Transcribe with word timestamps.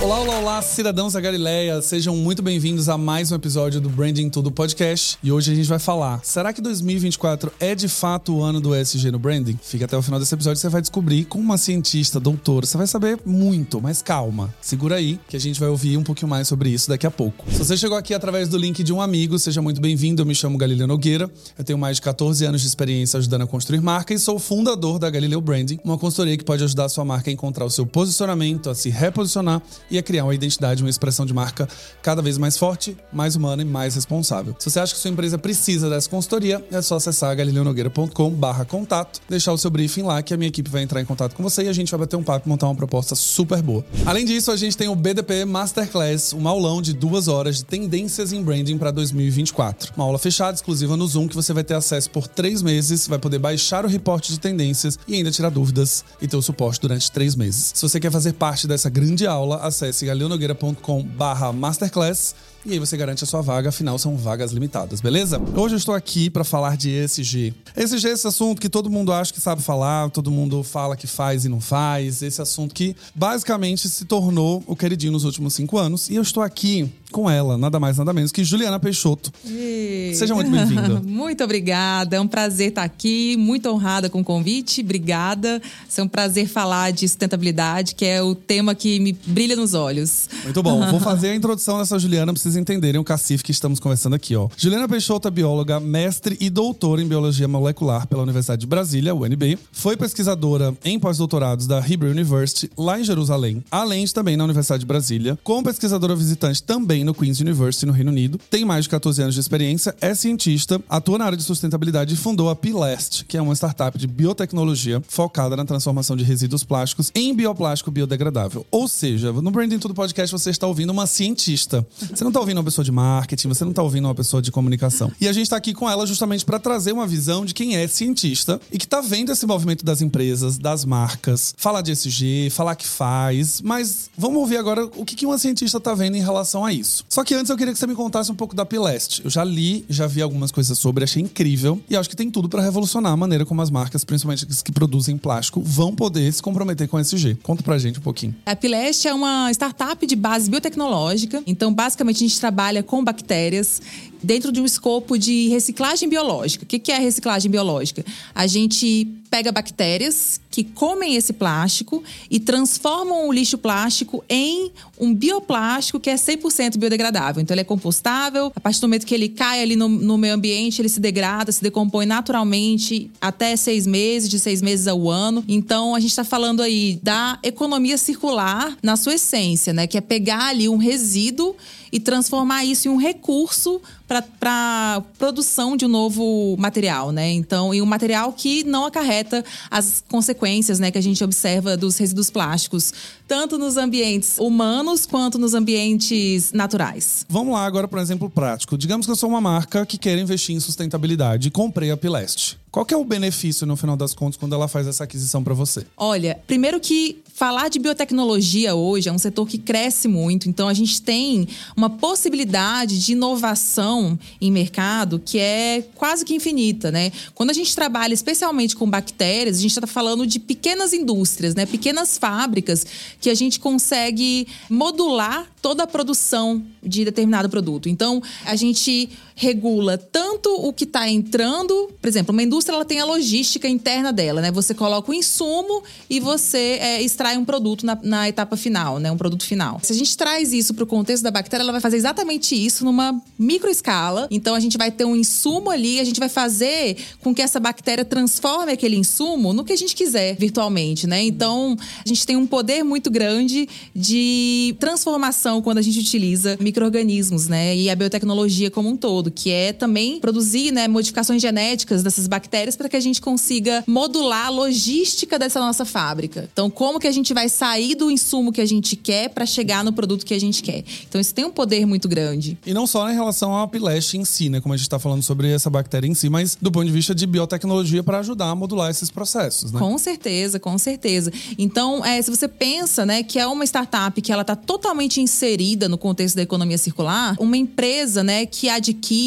Olá, 0.00 0.20
olá, 0.20 0.38
olá, 0.38 0.62
cidadãos 0.62 1.14
da 1.14 1.20
Galileia. 1.20 1.82
Sejam 1.82 2.14
muito 2.14 2.40
bem-vindos 2.40 2.88
a 2.88 2.96
mais 2.96 3.32
um 3.32 3.34
episódio 3.34 3.80
do 3.80 3.88
Branding 3.88 4.30
Tudo 4.30 4.48
Podcast. 4.48 5.18
E 5.24 5.32
hoje 5.32 5.50
a 5.50 5.56
gente 5.56 5.68
vai 5.68 5.80
falar: 5.80 6.20
será 6.22 6.52
que 6.52 6.62
2024 6.62 7.52
é 7.58 7.74
de 7.74 7.88
fato 7.88 8.36
o 8.36 8.40
ano 8.40 8.60
do 8.60 8.76
ESG 8.76 9.10
no 9.10 9.18
branding? 9.18 9.58
Fica 9.60 9.86
até 9.86 9.96
o 9.96 10.02
final 10.02 10.20
desse 10.20 10.32
episódio 10.32 10.60
você 10.60 10.68
vai 10.68 10.80
descobrir 10.80 11.24
com 11.24 11.40
uma 11.40 11.58
cientista, 11.58 12.20
doutora. 12.20 12.64
Você 12.64 12.78
vai 12.78 12.86
saber 12.86 13.18
muito, 13.26 13.82
mas 13.82 14.00
calma. 14.00 14.54
Segura 14.60 14.94
aí 14.94 15.18
que 15.28 15.36
a 15.36 15.40
gente 15.40 15.58
vai 15.58 15.68
ouvir 15.68 15.96
um 15.96 16.04
pouquinho 16.04 16.28
mais 16.28 16.46
sobre 16.46 16.70
isso 16.70 16.88
daqui 16.88 17.06
a 17.06 17.10
pouco. 17.10 17.44
Se 17.50 17.58
você 17.58 17.76
chegou 17.76 17.98
aqui 17.98 18.14
através 18.14 18.48
do 18.48 18.56
link 18.56 18.84
de 18.84 18.92
um 18.92 19.02
amigo, 19.02 19.36
seja 19.36 19.60
muito 19.60 19.80
bem-vindo. 19.80 20.22
Eu 20.22 20.26
me 20.26 20.34
chamo 20.34 20.56
Galileu 20.56 20.86
Nogueira. 20.86 21.28
Eu 21.58 21.64
tenho 21.64 21.78
mais 21.78 21.96
de 21.96 22.02
14 22.02 22.44
anos 22.44 22.60
de 22.60 22.68
experiência 22.68 23.18
ajudando 23.18 23.42
a 23.42 23.46
construir 23.48 23.80
marca 23.80 24.14
e 24.14 24.18
sou 24.18 24.38
fundador 24.38 25.00
da 25.00 25.10
Galileu 25.10 25.40
Branding, 25.40 25.80
uma 25.82 25.98
consultoria 25.98 26.36
que 26.36 26.44
pode 26.44 26.62
ajudar 26.62 26.84
a 26.84 26.88
sua 26.88 27.04
marca 27.04 27.30
a 27.30 27.32
encontrar 27.32 27.64
o 27.64 27.70
seu 27.70 27.84
posicionamento, 27.84 28.70
a 28.70 28.76
se 28.76 28.90
reposicionar 28.90 29.60
e 29.90 29.98
a 29.98 30.02
criar 30.02 30.24
uma 30.24 30.34
identidade, 30.34 30.82
uma 30.82 30.90
expressão 30.90 31.24
de 31.24 31.34
marca 31.34 31.68
cada 32.02 32.22
vez 32.22 32.38
mais 32.38 32.56
forte, 32.56 32.96
mais 33.12 33.36
humana 33.36 33.62
e 33.62 33.64
mais 33.64 33.94
responsável. 33.94 34.54
Se 34.58 34.70
você 34.70 34.80
acha 34.80 34.94
que 34.94 35.00
sua 35.00 35.10
empresa 35.10 35.38
precisa 35.38 35.88
dessa 35.88 36.08
consultoria, 36.08 36.64
é 36.70 36.80
só 36.82 36.96
acessar 36.96 37.34
galileonogueira.com 37.36 38.30
barra 38.30 38.64
contato, 38.64 39.20
deixar 39.28 39.52
o 39.52 39.58
seu 39.58 39.70
briefing 39.70 40.02
lá 40.02 40.22
que 40.22 40.34
a 40.34 40.36
minha 40.36 40.48
equipe 40.48 40.70
vai 40.70 40.82
entrar 40.82 41.00
em 41.00 41.04
contato 41.04 41.34
com 41.34 41.42
você 41.42 41.64
e 41.64 41.68
a 41.68 41.72
gente 41.72 41.90
vai 41.90 42.00
bater 42.00 42.16
um 42.16 42.22
papo 42.22 42.46
e 42.46 42.48
montar 42.48 42.66
uma 42.66 42.74
proposta 42.74 43.14
super 43.14 43.62
boa. 43.62 43.84
Além 44.06 44.24
disso, 44.24 44.50
a 44.50 44.56
gente 44.56 44.76
tem 44.76 44.88
o 44.88 44.94
BDP 44.94 45.44
Masterclass, 45.44 46.32
um 46.32 46.46
aulão 46.46 46.80
de 46.82 46.92
duas 46.92 47.28
horas 47.28 47.58
de 47.58 47.64
tendências 47.64 48.32
em 48.32 48.42
branding 48.42 48.78
para 48.78 48.90
2024. 48.90 49.92
Uma 49.96 50.04
aula 50.04 50.18
fechada, 50.18 50.54
exclusiva 50.54 50.96
no 50.96 51.06
Zoom, 51.06 51.28
que 51.28 51.34
você 51.34 51.52
vai 51.52 51.64
ter 51.64 51.74
acesso 51.74 52.10
por 52.10 52.26
três 52.26 52.62
meses, 52.62 53.06
vai 53.06 53.18
poder 53.18 53.38
baixar 53.38 53.84
o 53.84 53.88
reporte 53.88 54.32
de 54.32 54.40
tendências 54.40 54.98
e 55.06 55.14
ainda 55.14 55.30
tirar 55.30 55.50
dúvidas 55.50 56.04
e 56.20 56.28
ter 56.28 56.36
o 56.36 56.42
suporte 56.42 56.80
durante 56.80 57.10
três 57.10 57.34
meses. 57.34 57.72
Se 57.74 57.82
você 57.82 57.98
quer 58.00 58.10
fazer 58.10 58.32
parte 58.34 58.66
dessa 58.66 58.88
grande 58.88 59.26
aula, 59.26 59.58
galeonogueira.com 60.06 61.02
barra 61.02 61.52
masterclass 61.52 62.34
e 62.64 62.72
aí 62.72 62.78
você 62.78 62.96
garante 62.96 63.24
a 63.24 63.26
sua 63.26 63.40
vaga, 63.40 63.68
afinal 63.68 63.98
são 63.98 64.16
vagas 64.16 64.52
limitadas, 64.52 65.00
beleza? 65.00 65.40
Hoje 65.54 65.74
eu 65.74 65.78
estou 65.78 65.94
aqui 65.94 66.28
para 66.28 66.44
falar 66.44 66.76
de 66.76 66.90
ESG. 66.90 67.54
ESG 67.76 68.08
é 68.08 68.12
esse 68.12 68.26
assunto 68.26 68.60
que 68.60 68.68
todo 68.68 68.90
mundo 68.90 69.12
acha 69.12 69.32
que 69.32 69.40
sabe 69.40 69.62
falar, 69.62 70.10
todo 70.10 70.30
mundo 70.30 70.62
fala 70.62 70.96
que 70.96 71.06
faz 71.06 71.44
e 71.44 71.48
não 71.48 71.60
faz, 71.60 72.20
esse 72.22 72.42
assunto 72.42 72.74
que 72.74 72.96
basicamente 73.14 73.88
se 73.88 74.04
tornou 74.04 74.62
o 74.66 74.74
queridinho 74.74 75.12
nos 75.12 75.24
últimos 75.24 75.54
cinco 75.54 75.78
anos. 75.78 76.10
E 76.10 76.16
eu 76.16 76.22
estou 76.22 76.42
aqui 76.42 76.90
com 77.10 77.28
ela, 77.30 77.56
nada 77.56 77.80
mais, 77.80 77.96
nada 77.96 78.12
menos 78.12 78.30
que 78.30 78.44
Juliana 78.44 78.78
Peixoto. 78.78 79.32
E... 79.46 80.12
Seja 80.14 80.34
muito 80.34 80.50
bem-vinda. 80.50 81.00
muito 81.06 81.42
obrigada, 81.42 82.16
é 82.16 82.20
um 82.20 82.28
prazer 82.28 82.68
estar 82.68 82.82
aqui, 82.82 83.36
muito 83.36 83.68
honrada 83.70 84.10
com 84.10 84.20
o 84.20 84.24
convite, 84.24 84.82
obrigada. 84.82 85.60
É 85.96 86.02
um 86.02 86.08
prazer 86.08 86.46
falar 86.46 86.92
de 86.92 87.08
sustentabilidade, 87.08 87.94
que 87.94 88.04
é 88.04 88.22
o 88.22 88.34
tema 88.34 88.74
que 88.74 89.00
me 89.00 89.12
brilha 89.12 89.56
nos 89.56 89.74
olhos. 89.74 90.28
Muito 90.44 90.62
bom, 90.62 90.90
vou 90.90 91.00
fazer 91.00 91.30
a 91.30 91.34
introdução 91.34 91.78
dessa 91.78 91.98
Juliana 91.98 92.32
pra 92.32 92.40
vocês 92.48 92.56
entenderem 92.56 92.98
o 92.98 93.04
cacife 93.04 93.44
que 93.44 93.50
estamos 93.50 93.78
conversando 93.78 94.14
aqui, 94.14 94.34
ó. 94.34 94.48
Juliana 94.56 94.88
Peixoto 94.88 95.28
é 95.28 95.30
bióloga, 95.30 95.78
mestre 95.78 96.36
e 96.40 96.48
doutora 96.48 97.02
em 97.02 97.06
biologia 97.06 97.46
molecular 97.46 98.06
pela 98.06 98.22
Universidade 98.22 98.60
de 98.60 98.66
Brasília, 98.66 99.14
UNB. 99.14 99.58
Foi 99.70 99.96
pesquisadora 99.98 100.74
em 100.82 100.98
pós-doutorados 100.98 101.66
da 101.66 101.78
Hebrew 101.78 102.10
University, 102.10 102.70
lá 102.76 102.98
em 102.98 103.04
Jerusalém, 103.04 103.62
além 103.70 104.04
de 104.04 104.14
também 104.14 104.36
na 104.36 104.44
Universidade 104.44 104.80
de 104.80 104.86
Brasília. 104.86 105.38
Como 105.44 105.62
pesquisadora 105.62 106.16
visitante 106.16 106.62
também 106.62 107.04
no 107.04 107.14
Queen's 107.14 107.38
University, 107.40 107.84
no 107.84 107.92
Reino 107.92 108.10
Unido. 108.10 108.40
Tem 108.48 108.64
mais 108.64 108.84
de 108.84 108.90
14 108.90 109.22
anos 109.22 109.34
de 109.34 109.40
experiência, 109.40 109.94
é 110.00 110.14
cientista, 110.14 110.80
atua 110.88 111.18
na 111.18 111.26
área 111.26 111.36
de 111.36 111.44
sustentabilidade 111.44 112.14
e 112.14 112.16
fundou 112.16 112.48
a 112.48 112.56
Pilest, 112.56 113.26
que 113.26 113.36
é 113.36 113.42
uma 113.42 113.54
startup 113.54 113.98
de 113.98 114.06
biotecnologia 114.06 115.02
focada 115.06 115.54
na 115.54 115.66
transformação 115.66 116.16
de 116.16 116.24
resíduos 116.24 116.64
plásticos 116.64 117.12
em 117.14 117.34
bioplástico 117.34 117.90
biodegradável. 117.90 118.64
Ou 118.70 118.88
seja, 118.88 119.32
no 119.32 119.50
Branding 119.50 119.78
Tudo 119.78 119.92
Podcast 119.92 120.32
você 120.32 120.48
está 120.48 120.66
ouvindo 120.66 120.90
uma 120.90 121.06
cientista. 121.06 121.86
Você 121.98 122.24
não 122.24 122.30
está 122.30 122.37
ouvindo 122.40 122.58
uma 122.58 122.64
pessoa 122.64 122.84
de 122.84 122.92
marketing, 122.92 123.48
você 123.48 123.64
não 123.64 123.70
está 123.70 123.82
ouvindo 123.82 124.06
uma 124.06 124.14
pessoa 124.14 124.42
de 124.42 124.50
comunicação. 124.50 125.10
E 125.20 125.28
a 125.28 125.32
gente 125.32 125.44
está 125.44 125.56
aqui 125.56 125.72
com 125.72 125.88
ela 125.88 126.06
justamente 126.06 126.44
para 126.44 126.58
trazer 126.58 126.92
uma 126.92 127.06
visão 127.06 127.44
de 127.44 127.54
quem 127.54 127.76
é 127.76 127.86
cientista 127.86 128.60
e 128.72 128.78
que 128.78 128.84
está 128.84 129.00
vendo 129.00 129.32
esse 129.32 129.46
movimento 129.46 129.84
das 129.84 130.02
empresas, 130.02 130.58
das 130.58 130.84
marcas, 130.84 131.54
falar 131.56 131.82
de 131.82 131.92
SG, 131.92 132.50
falar 132.50 132.74
que 132.74 132.86
faz. 132.86 133.60
Mas 133.60 134.10
vamos 134.16 134.38
ouvir 134.38 134.56
agora 134.56 134.84
o 134.84 135.04
que 135.04 135.26
uma 135.26 135.38
cientista 135.38 135.78
está 135.78 135.94
vendo 135.94 136.16
em 136.16 136.22
relação 136.22 136.64
a 136.64 136.72
isso. 136.72 137.04
Só 137.08 137.24
que 137.24 137.34
antes 137.34 137.50
eu 137.50 137.56
queria 137.56 137.72
que 137.72 137.78
você 137.78 137.86
me 137.86 137.94
contasse 137.94 138.30
um 138.30 138.34
pouco 138.34 138.54
da 138.54 138.64
Pilest. 138.64 139.22
Eu 139.24 139.30
já 139.30 139.44
li, 139.44 139.84
já 139.88 140.06
vi 140.06 140.22
algumas 140.22 140.50
coisas 140.50 140.78
sobre, 140.78 141.04
achei 141.04 141.22
incrível 141.22 141.80
e 141.88 141.96
acho 141.96 142.08
que 142.08 142.16
tem 142.16 142.30
tudo 142.30 142.48
para 142.48 142.62
revolucionar 142.62 143.12
a 143.12 143.16
maneira 143.16 143.44
como 143.44 143.60
as 143.60 143.70
marcas, 143.70 144.04
principalmente 144.04 144.46
as 144.48 144.62
que 144.62 144.72
produzem 144.72 145.16
plástico, 145.16 145.60
vão 145.60 145.94
poder 145.94 146.32
se 146.32 146.42
comprometer 146.42 146.88
com 146.88 146.98
SG. 146.98 147.36
Conta 147.42 147.62
pra 147.62 147.78
gente 147.78 147.98
um 147.98 148.02
pouquinho. 148.02 148.34
A 148.46 148.54
Pilest 148.54 149.06
é 149.06 149.14
uma 149.14 149.50
startup 149.52 150.06
de 150.06 150.16
base 150.16 150.50
biotecnológica. 150.50 151.42
Então, 151.46 151.72
basicamente, 151.72 152.24
gente 152.28 152.38
trabalha 152.38 152.82
com 152.82 153.02
bactérias 153.02 153.80
dentro 154.22 154.50
de 154.52 154.60
um 154.60 154.64
escopo 154.64 155.18
de 155.18 155.48
reciclagem 155.48 156.08
biológica. 156.08 156.64
O 156.64 156.66
que 156.66 156.92
é 156.92 156.98
reciclagem 156.98 157.50
biológica? 157.50 158.04
A 158.34 158.46
gente 158.46 159.06
pega 159.30 159.52
bactérias 159.52 160.40
que 160.50 160.64
comem 160.64 161.14
esse 161.14 161.32
plástico 161.32 162.02
e 162.30 162.40
transformam 162.40 163.28
o 163.28 163.32
lixo 163.32 163.58
plástico 163.58 164.24
em 164.28 164.72
um 164.98 165.14
bioplástico 165.14 166.00
que 166.00 166.10
é 166.10 166.14
100% 166.14 166.76
biodegradável. 166.78 167.40
Então, 167.40 167.54
ele 167.54 167.60
é 167.60 167.64
compostável. 167.64 168.50
A 168.56 168.60
partir 168.60 168.80
do 168.80 168.88
momento 168.88 169.06
que 169.06 169.14
ele 169.14 169.28
cai 169.28 169.62
ali 169.62 169.76
no, 169.76 169.88
no 169.88 170.18
meio 170.18 170.34
ambiente, 170.34 170.80
ele 170.80 170.88
se 170.88 170.98
degrada, 170.98 171.52
se 171.52 171.62
decompõe 171.62 172.06
naturalmente 172.06 173.10
até 173.20 173.54
seis 173.56 173.86
meses, 173.86 174.28
de 174.28 174.38
seis 174.38 174.62
meses 174.62 174.88
ao 174.88 175.08
ano. 175.08 175.44
Então, 175.46 175.94
a 175.94 176.00
gente 176.00 176.10
está 176.10 176.24
falando 176.24 176.62
aí 176.62 176.98
da 177.02 177.38
economia 177.42 177.98
circular 177.98 178.76
na 178.82 178.96
sua 178.96 179.14
essência, 179.14 179.72
né? 179.72 179.86
Que 179.86 179.98
é 179.98 180.00
pegar 180.00 180.46
ali 180.46 180.68
um 180.68 180.76
resíduo 180.76 181.54
e 181.92 182.00
transformar 182.00 182.64
isso 182.64 182.88
em 182.88 182.90
um 182.90 182.96
recurso 182.96 183.80
para 184.08 185.02
produção 185.18 185.76
de 185.76 185.84
um 185.84 185.88
novo 185.88 186.56
material, 186.58 187.12
né? 187.12 187.30
Então, 187.30 187.74
e 187.74 187.82
um 187.82 187.86
material 187.86 188.32
que 188.32 188.64
não 188.64 188.86
acarreta 188.86 189.44
as 189.70 190.02
consequências, 190.08 190.78
né, 190.78 190.90
que 190.90 190.96
a 190.96 191.02
gente 191.02 191.22
observa 191.22 191.76
dos 191.76 191.98
resíduos 191.98 192.30
plásticos, 192.30 192.92
tanto 193.28 193.58
nos 193.58 193.76
ambientes 193.76 194.38
humanos 194.38 195.04
quanto 195.04 195.38
nos 195.38 195.52
ambientes 195.52 196.50
naturais. 196.50 197.26
Vamos 197.28 197.52
lá 197.52 197.66
agora 197.66 197.86
para 197.86 198.00
um 198.00 198.02
exemplo 198.02 198.30
prático. 198.30 198.78
Digamos 198.78 199.04
que 199.04 199.12
eu 199.12 199.16
sou 199.16 199.28
uma 199.28 199.40
marca 199.40 199.84
que 199.84 199.98
quer 199.98 200.18
investir 200.18 200.56
em 200.56 200.60
sustentabilidade 200.60 201.48
e 201.48 201.50
comprei 201.50 201.90
a 201.90 201.96
Pileste. 201.96 202.58
Qual 202.70 202.86
é 202.90 202.96
o 202.96 203.04
benefício 203.04 203.66
no 203.66 203.76
final 203.76 203.96
das 203.96 204.14
contas 204.14 204.36
quando 204.36 204.54
ela 204.54 204.68
faz 204.68 204.86
essa 204.86 205.04
aquisição 205.04 205.42
para 205.42 205.54
você? 205.54 205.86
Olha, 205.96 206.38
primeiro 206.46 206.78
que 206.78 207.22
falar 207.34 207.68
de 207.68 207.78
biotecnologia 207.78 208.74
hoje 208.74 209.08
é 209.08 209.12
um 209.12 209.18
setor 209.18 209.48
que 209.48 209.56
cresce 209.56 210.06
muito, 210.06 210.48
então 210.48 210.68
a 210.68 210.74
gente 210.74 211.00
tem 211.00 211.48
uma 211.76 211.88
possibilidade 211.88 212.98
de 212.98 213.12
inovação 213.12 214.18
em 214.40 214.50
mercado 214.50 215.18
que 215.18 215.38
é 215.38 215.82
quase 215.94 216.24
que 216.24 216.34
infinita, 216.34 216.90
né? 216.90 217.10
Quando 217.34 217.50
a 217.50 217.52
gente 217.54 217.74
trabalha 217.74 218.12
especialmente 218.12 218.76
com 218.76 218.88
bactérias, 218.88 219.58
a 219.58 219.60
gente 219.60 219.70
está 219.70 219.86
falando 219.86 220.26
de 220.26 220.38
pequenas 220.38 220.92
indústrias, 220.92 221.54
né? 221.54 221.64
Pequenas 221.64 222.18
fábricas 222.18 222.86
que 223.20 223.30
a 223.30 223.34
gente 223.34 223.58
consegue 223.58 224.46
modular 224.68 225.46
toda 225.60 225.82
a 225.82 225.86
produção 225.86 226.64
de 226.82 227.04
determinado 227.04 227.48
produto. 227.48 227.88
Então, 227.88 228.22
a 228.44 228.54
gente 228.54 229.10
regula 229.38 229.96
tanto 229.96 230.52
o 230.52 230.72
que 230.72 230.82
está 230.82 231.08
entrando, 231.08 231.90
por 232.02 232.08
exemplo, 232.08 232.32
uma 232.32 232.42
indústria 232.42 232.74
ela 232.74 232.84
tem 232.84 232.98
a 232.98 233.04
logística 233.04 233.68
interna 233.68 234.12
dela, 234.12 234.40
né? 234.40 234.50
Você 234.50 234.74
coloca 234.74 235.12
o 235.12 235.14
insumo 235.14 235.84
e 236.10 236.18
você 236.18 236.78
é, 236.80 237.00
extrai 237.00 237.38
um 237.38 237.44
produto 237.44 237.86
na, 237.86 237.96
na, 238.02 238.28
etapa 238.28 238.56
final, 238.56 238.98
né? 238.98 239.12
Um 239.12 239.16
produto 239.16 239.44
final. 239.44 239.78
Se 239.80 239.92
a 239.92 239.96
gente 239.96 240.16
traz 240.16 240.52
isso 240.52 240.74
para 240.74 240.82
o 240.82 240.86
contexto 240.88 241.22
da 241.22 241.30
bactéria, 241.30 241.62
ela 241.62 241.70
vai 241.70 241.80
fazer 241.80 241.96
exatamente 241.96 242.56
isso 242.56 242.84
numa 242.84 243.16
micro 243.38 243.70
escala. 243.70 244.26
Então, 244.28 244.56
a 244.56 244.60
gente 244.60 244.76
vai 244.76 244.90
ter 244.90 245.04
um 245.04 245.14
insumo 245.14 245.70
ali, 245.70 246.00
a 246.00 246.04
gente 246.04 246.18
vai 246.18 246.28
fazer 246.28 246.96
com 247.20 247.32
que 247.32 247.40
essa 247.40 247.60
bactéria 247.60 248.04
transforme 248.04 248.72
aquele 248.72 248.96
insumo 248.96 249.52
no 249.52 249.64
que 249.64 249.72
a 249.72 249.76
gente 249.76 249.94
quiser 249.94 250.34
virtualmente, 250.36 251.06
né? 251.06 251.22
Então, 251.22 251.76
a 252.04 252.08
gente 252.08 252.26
tem 252.26 252.36
um 252.36 252.46
poder 252.46 252.82
muito 252.82 253.08
grande 253.08 253.68
de 253.94 254.74
transformação 254.80 255.62
quando 255.62 255.78
a 255.78 255.82
gente 255.82 256.00
utiliza 256.00 256.56
micro-organismos, 256.60 257.46
né? 257.46 257.76
E 257.76 257.88
a 257.88 257.94
biotecnologia 257.94 258.68
como 258.68 258.88
um 258.88 258.96
todo, 258.96 259.27
que 259.30 259.50
é 259.50 259.72
também 259.72 260.20
produzir 260.20 260.72
né, 260.72 260.88
modificações 260.88 261.40
genéticas 261.40 262.02
dessas 262.02 262.26
bactérias 262.26 262.76
para 262.76 262.88
que 262.88 262.96
a 262.96 263.00
gente 263.00 263.20
consiga 263.20 263.84
modular 263.86 264.46
a 264.46 264.50
logística 264.50 265.38
dessa 265.38 265.60
nossa 265.60 265.84
fábrica. 265.84 266.48
Então, 266.52 266.70
como 266.70 266.98
que 266.98 267.06
a 267.06 267.12
gente 267.12 267.32
vai 267.34 267.48
sair 267.48 267.94
do 267.94 268.10
insumo 268.10 268.52
que 268.52 268.60
a 268.60 268.66
gente 268.66 268.96
quer 268.96 269.28
para 269.30 269.46
chegar 269.46 269.84
no 269.84 269.92
produto 269.92 270.24
que 270.24 270.34
a 270.34 270.40
gente 270.40 270.62
quer? 270.62 270.84
Então, 271.08 271.20
isso 271.20 271.34
tem 271.34 271.44
um 271.44 271.50
poder 271.50 271.86
muito 271.86 272.08
grande. 272.08 272.58
E 272.66 272.72
não 272.72 272.86
só 272.86 273.10
em 273.10 273.14
relação 273.14 273.52
ao 273.52 273.64
Apilest 273.64 274.14
em 274.14 274.24
si, 274.24 274.48
né? 274.48 274.60
Como 274.60 274.72
a 274.72 274.76
gente 274.76 274.86
está 274.86 274.98
falando 274.98 275.22
sobre 275.22 275.50
essa 275.50 275.70
bactéria 275.70 276.06
em 276.06 276.14
si, 276.14 276.28
mas 276.28 276.56
do 276.60 276.70
ponto 276.70 276.86
de 276.86 276.92
vista 276.92 277.14
de 277.14 277.26
biotecnologia 277.26 278.02
para 278.02 278.18
ajudar 278.18 278.46
a 278.46 278.54
modular 278.54 278.90
esses 278.90 279.10
processos, 279.10 279.72
né? 279.72 279.78
Com 279.78 279.96
certeza, 279.98 280.58
com 280.58 280.76
certeza. 280.78 281.32
Então, 281.58 282.04
é, 282.04 282.20
se 282.22 282.30
você 282.30 282.48
pensa, 282.48 283.04
né, 283.04 283.22
que 283.22 283.38
é 283.38 283.46
uma 283.46 283.64
startup 283.64 284.20
que 284.20 284.32
ela 284.32 284.42
está 284.42 284.56
totalmente 284.56 285.20
inserida 285.20 285.88
no 285.88 285.98
contexto 285.98 286.36
da 286.36 286.42
economia 286.42 286.78
circular, 286.78 287.36
uma 287.38 287.56
empresa, 287.56 288.22
né, 288.22 288.46
que 288.46 288.68
adquire 288.68 289.17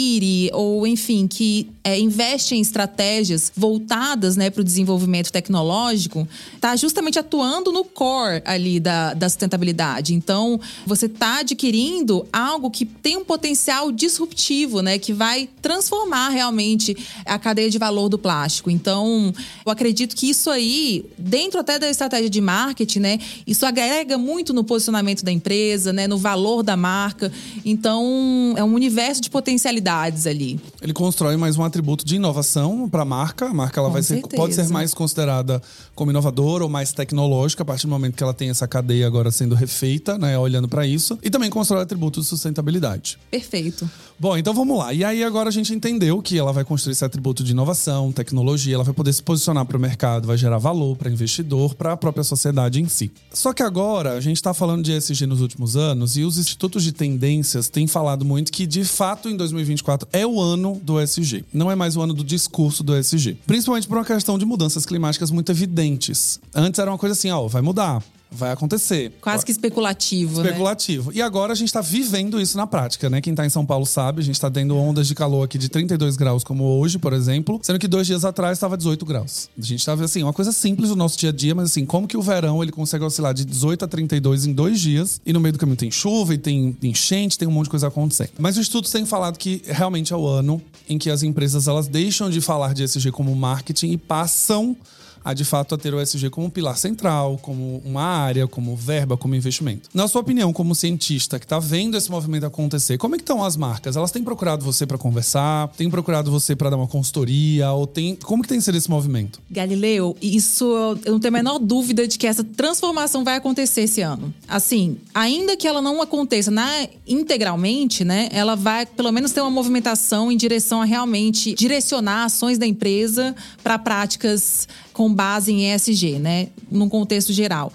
ou, 0.53 0.85
enfim, 0.85 1.27
que 1.27 1.69
é, 1.83 1.99
investe 1.99 2.55
em 2.55 2.61
estratégias 2.61 3.51
voltadas, 3.55 4.35
né, 4.35 4.49
para 4.49 4.61
o 4.61 4.63
desenvolvimento 4.63 5.31
tecnológico, 5.31 6.27
está 6.55 6.75
justamente 6.75 7.17
atuando 7.17 7.71
no 7.71 7.83
core 7.83 8.41
ali 8.45 8.79
da, 8.79 9.13
da 9.13 9.27
sustentabilidade. 9.27 10.13
Então, 10.13 10.59
você 10.85 11.07
está 11.07 11.39
adquirindo 11.39 12.25
algo 12.31 12.69
que 12.69 12.85
tem 12.85 13.17
um 13.17 13.25
potencial 13.25 13.91
disruptivo, 13.91 14.81
né, 14.81 14.97
que 14.97 15.13
vai 15.13 15.49
transformar 15.61 16.29
realmente 16.29 16.95
a 17.25 17.37
cadeia 17.39 17.69
de 17.69 17.77
valor 17.77 18.09
do 18.09 18.17
plástico. 18.17 18.69
Então, 18.69 19.33
eu 19.65 19.71
acredito 19.71 20.15
que 20.15 20.29
isso 20.29 20.49
aí, 20.49 21.05
dentro 21.17 21.59
até 21.59 21.79
da 21.79 21.89
estratégia 21.89 22.29
de 22.29 22.41
marketing, 22.41 22.99
né, 22.99 23.19
isso 23.45 23.65
agrega 23.65 24.17
muito 24.17 24.53
no 24.53 24.63
posicionamento 24.63 25.23
da 25.23 25.31
empresa, 25.31 25.91
né, 25.91 26.07
no 26.07 26.17
valor 26.17 26.63
da 26.63 26.77
marca. 26.77 27.31
Então, 27.65 28.53
é 28.55 28.63
um 28.63 28.73
universo 28.73 29.21
de 29.21 29.29
potencialidades 29.29 29.80
ali. 30.25 30.59
Ele 30.81 30.93
constrói 30.93 31.37
mais 31.37 31.57
um 31.57 31.63
atributo 31.63 32.05
de 32.05 32.15
inovação 32.15 32.89
para 32.89 33.01
a 33.01 33.05
marca. 33.05 33.45
A 33.45 33.53
marca 33.53 33.79
ela 33.79 33.89
vai 33.89 34.03
ser, 34.03 34.21
pode 34.21 34.53
ser 34.53 34.67
mais 34.69 34.93
considerada 34.93 35.61
como 35.95 36.11
inovadora 36.11 36.63
ou 36.63 36.69
mais 36.69 36.91
tecnológica 36.91 37.63
a 37.63 37.65
partir 37.65 37.87
do 37.87 37.89
momento 37.89 38.15
que 38.15 38.23
ela 38.23 38.33
tem 38.33 38.49
essa 38.49 38.67
cadeia 38.67 39.07
agora 39.07 39.31
sendo 39.31 39.55
refeita, 39.55 40.17
né, 40.17 40.37
olhando 40.37 40.67
para 40.67 40.85
isso. 40.85 41.17
E 41.21 41.29
também 41.29 41.49
constrói 41.49 41.81
atributos 41.81 42.23
de 42.23 42.29
sustentabilidade. 42.29 43.17
Perfeito. 43.29 43.89
Bom, 44.19 44.37
então 44.37 44.53
vamos 44.53 44.77
lá. 44.77 44.93
E 44.93 45.03
aí 45.03 45.23
agora 45.23 45.49
a 45.49 45.51
gente 45.51 45.73
entendeu 45.73 46.21
que 46.21 46.37
ela 46.37 46.53
vai 46.53 46.63
construir 46.63 46.91
esse 46.91 47.03
atributo 47.03 47.43
de 47.43 47.53
inovação, 47.53 48.11
tecnologia, 48.11 48.75
ela 48.75 48.83
vai 48.83 48.93
poder 48.93 49.11
se 49.13 49.23
posicionar 49.23 49.65
para 49.65 49.77
o 49.77 49.79
mercado, 49.79 50.27
vai 50.27 50.37
gerar 50.37 50.59
valor 50.59 50.95
para 50.95 51.09
investidor, 51.09 51.73
para 51.73 51.93
a 51.93 51.97
própria 51.97 52.23
sociedade 52.23 52.79
em 52.79 52.87
si. 52.87 53.11
Só 53.33 53.51
que 53.51 53.63
agora 53.63 54.13
a 54.13 54.21
gente 54.21 54.37
está 54.37 54.53
falando 54.53 54.83
de 54.83 54.91
ESG 54.91 55.25
nos 55.25 55.41
últimos 55.41 55.75
anos 55.75 56.17
e 56.17 56.23
os 56.23 56.37
institutos 56.37 56.83
de 56.83 56.91
tendências 56.91 57.67
têm 57.67 57.87
falado 57.87 58.23
muito 58.23 58.51
que 58.51 58.67
de 58.67 58.83
fato 58.83 59.27
em 59.27 59.35
2024 59.71 60.07
é 60.11 60.25
o 60.25 60.39
ano 60.39 60.79
do 60.83 61.01
ESG. 61.01 61.45
Não 61.53 61.71
é 61.71 61.75
mais 61.75 61.95
o 61.95 62.01
ano 62.01 62.13
do 62.13 62.23
discurso 62.23 62.83
do 62.83 62.97
ESG. 62.97 63.37
Principalmente 63.45 63.87
por 63.87 63.97
uma 63.97 64.05
questão 64.05 64.37
de 64.37 64.45
mudanças 64.45 64.85
climáticas 64.85 65.31
muito 65.31 65.51
evidentes. 65.51 66.39
Antes 66.53 66.79
era 66.79 66.91
uma 66.91 66.97
coisa 66.97 67.13
assim, 67.13 67.29
ó, 67.31 67.47
vai 67.47 67.61
mudar 67.61 68.03
vai 68.31 68.51
acontecer. 68.51 69.11
Quase 69.19 69.45
que 69.45 69.51
especulativo, 69.51 70.41
né? 70.41 70.47
Especulativo. 70.47 71.11
Né? 71.11 71.17
E 71.17 71.21
agora 71.21 71.51
a 71.51 71.55
gente 71.55 71.67
está 71.67 71.81
vivendo 71.81 72.39
isso 72.39 72.55
na 72.55 72.65
prática, 72.65 73.09
né? 73.09 73.19
Quem 73.19 73.33
está 73.33 73.45
em 73.45 73.49
São 73.49 73.65
Paulo 73.65 73.85
sabe, 73.85 74.21
a 74.21 74.23
gente 74.23 74.35
está 74.35 74.49
tendo 74.49 74.77
ondas 74.77 75.07
de 75.07 75.13
calor 75.13 75.43
aqui 75.43 75.57
de 75.57 75.67
32 75.67 76.15
graus, 76.15 76.43
como 76.43 76.63
hoje, 76.63 76.97
por 76.97 77.11
exemplo, 77.11 77.59
sendo 77.61 77.77
que 77.77 77.87
dois 77.87 78.07
dias 78.07 78.23
atrás 78.23 78.57
estava 78.57 78.77
18 78.77 79.05
graus. 79.05 79.49
A 79.57 79.61
gente 79.61 79.79
estava 79.79 80.05
assim, 80.05 80.23
uma 80.23 80.31
coisa 80.31 80.51
simples 80.53 80.89
do 80.89 80.95
nosso 80.95 81.17
dia 81.17 81.29
a 81.29 81.33
dia, 81.33 81.53
mas 81.53 81.71
assim, 81.71 81.85
como 81.85 82.07
que 82.07 82.15
o 82.15 82.21
verão 82.21 82.63
ele 82.63 82.71
consegue 82.71 83.03
oscilar 83.03 83.33
de 83.33 83.43
18 83.43 83.83
a 83.83 83.87
32 83.87 84.45
em 84.45 84.53
dois 84.53 84.79
dias 84.79 85.19
e 85.25 85.33
no 85.33 85.39
meio 85.39 85.53
do 85.53 85.59
caminho 85.59 85.77
tem 85.77 85.91
chuva 85.91 86.33
e 86.33 86.37
tem 86.37 86.77
enchente, 86.81 87.37
tem 87.37 87.47
um 87.47 87.51
monte 87.51 87.65
de 87.65 87.71
coisa 87.71 87.87
acontecendo. 87.87 88.31
Mas 88.39 88.55
os 88.55 88.63
estudos 88.63 88.91
têm 88.91 89.05
falado 89.05 89.37
que 89.37 89.61
realmente 89.65 90.13
é 90.13 90.15
o 90.15 90.25
ano 90.25 90.61
em 90.87 90.97
que 90.97 91.09
as 91.09 91.21
empresas 91.21 91.67
elas 91.67 91.87
deixam 91.87 92.29
de 92.29 92.39
falar 92.39 92.73
de 92.73 92.83
ESG 92.83 93.11
como 93.11 93.35
marketing 93.35 93.91
e 93.91 93.97
passam 93.97 94.75
a 95.23 95.33
de 95.33 95.45
fato 95.45 95.75
a 95.75 95.77
ter 95.77 95.93
o 95.93 96.01
ESG 96.01 96.29
como 96.29 96.49
pilar 96.49 96.77
central, 96.77 97.37
como 97.41 97.81
uma 97.85 98.03
área, 98.03 98.47
como 98.47 98.75
verba, 98.75 99.17
como 99.17 99.35
investimento. 99.35 99.89
Na 99.93 100.07
sua 100.07 100.21
opinião, 100.21 100.51
como 100.51 100.73
cientista 100.75 101.39
que 101.39 101.45
está 101.45 101.59
vendo 101.59 101.97
esse 101.97 102.09
movimento 102.09 102.45
acontecer, 102.45 102.97
como 102.97 103.15
é 103.15 103.17
que 103.17 103.23
estão 103.23 103.43
as 103.43 103.55
marcas? 103.55 103.95
Elas 103.95 104.11
têm 104.11 104.23
procurado 104.23 104.63
você 104.63 104.85
para 104.85 104.97
conversar? 104.97 105.69
Têm 105.69 105.89
procurado 105.89 106.31
você 106.31 106.55
para 106.55 106.69
dar 106.69 106.77
uma 106.77 106.87
consultoria? 106.87 107.71
Ou 107.71 107.85
tem 107.85 108.15
como 108.15 108.43
que 108.43 108.49
tem 108.49 108.59
sido 108.59 108.77
esse 108.77 108.89
movimento? 108.89 109.41
Galileu, 109.49 110.15
isso 110.21 110.65
eu 111.05 111.13
não 111.13 111.19
tenho 111.19 111.33
a 111.33 111.37
menor 111.37 111.59
dúvida 111.59 112.07
de 112.07 112.17
que 112.17 112.27
essa 112.27 112.43
transformação 112.43 113.23
vai 113.23 113.35
acontecer 113.35 113.81
esse 113.81 114.01
ano. 114.01 114.33
Assim, 114.47 114.97
ainda 115.13 115.55
que 115.55 115.67
ela 115.67 115.81
não 115.81 116.01
aconteça 116.01 116.51
na, 116.51 116.87
integralmente, 117.07 118.03
né? 118.03 118.29
Ela 118.31 118.55
vai 118.55 118.85
pelo 118.85 119.11
menos 119.11 119.31
ter 119.31 119.41
uma 119.41 119.49
movimentação 119.49 120.31
em 120.31 120.37
direção 120.37 120.81
a 120.81 120.85
realmente 120.85 121.53
direcionar 121.53 122.25
ações 122.25 122.57
da 122.57 122.65
empresa 122.65 123.35
para 123.63 123.77
práticas 123.77 124.67
com 125.01 125.11
base 125.11 125.51
em 125.51 125.73
ESG, 125.73 126.19
né? 126.19 126.49
Num 126.71 126.87
contexto 126.87 127.33
geral. 127.33 127.73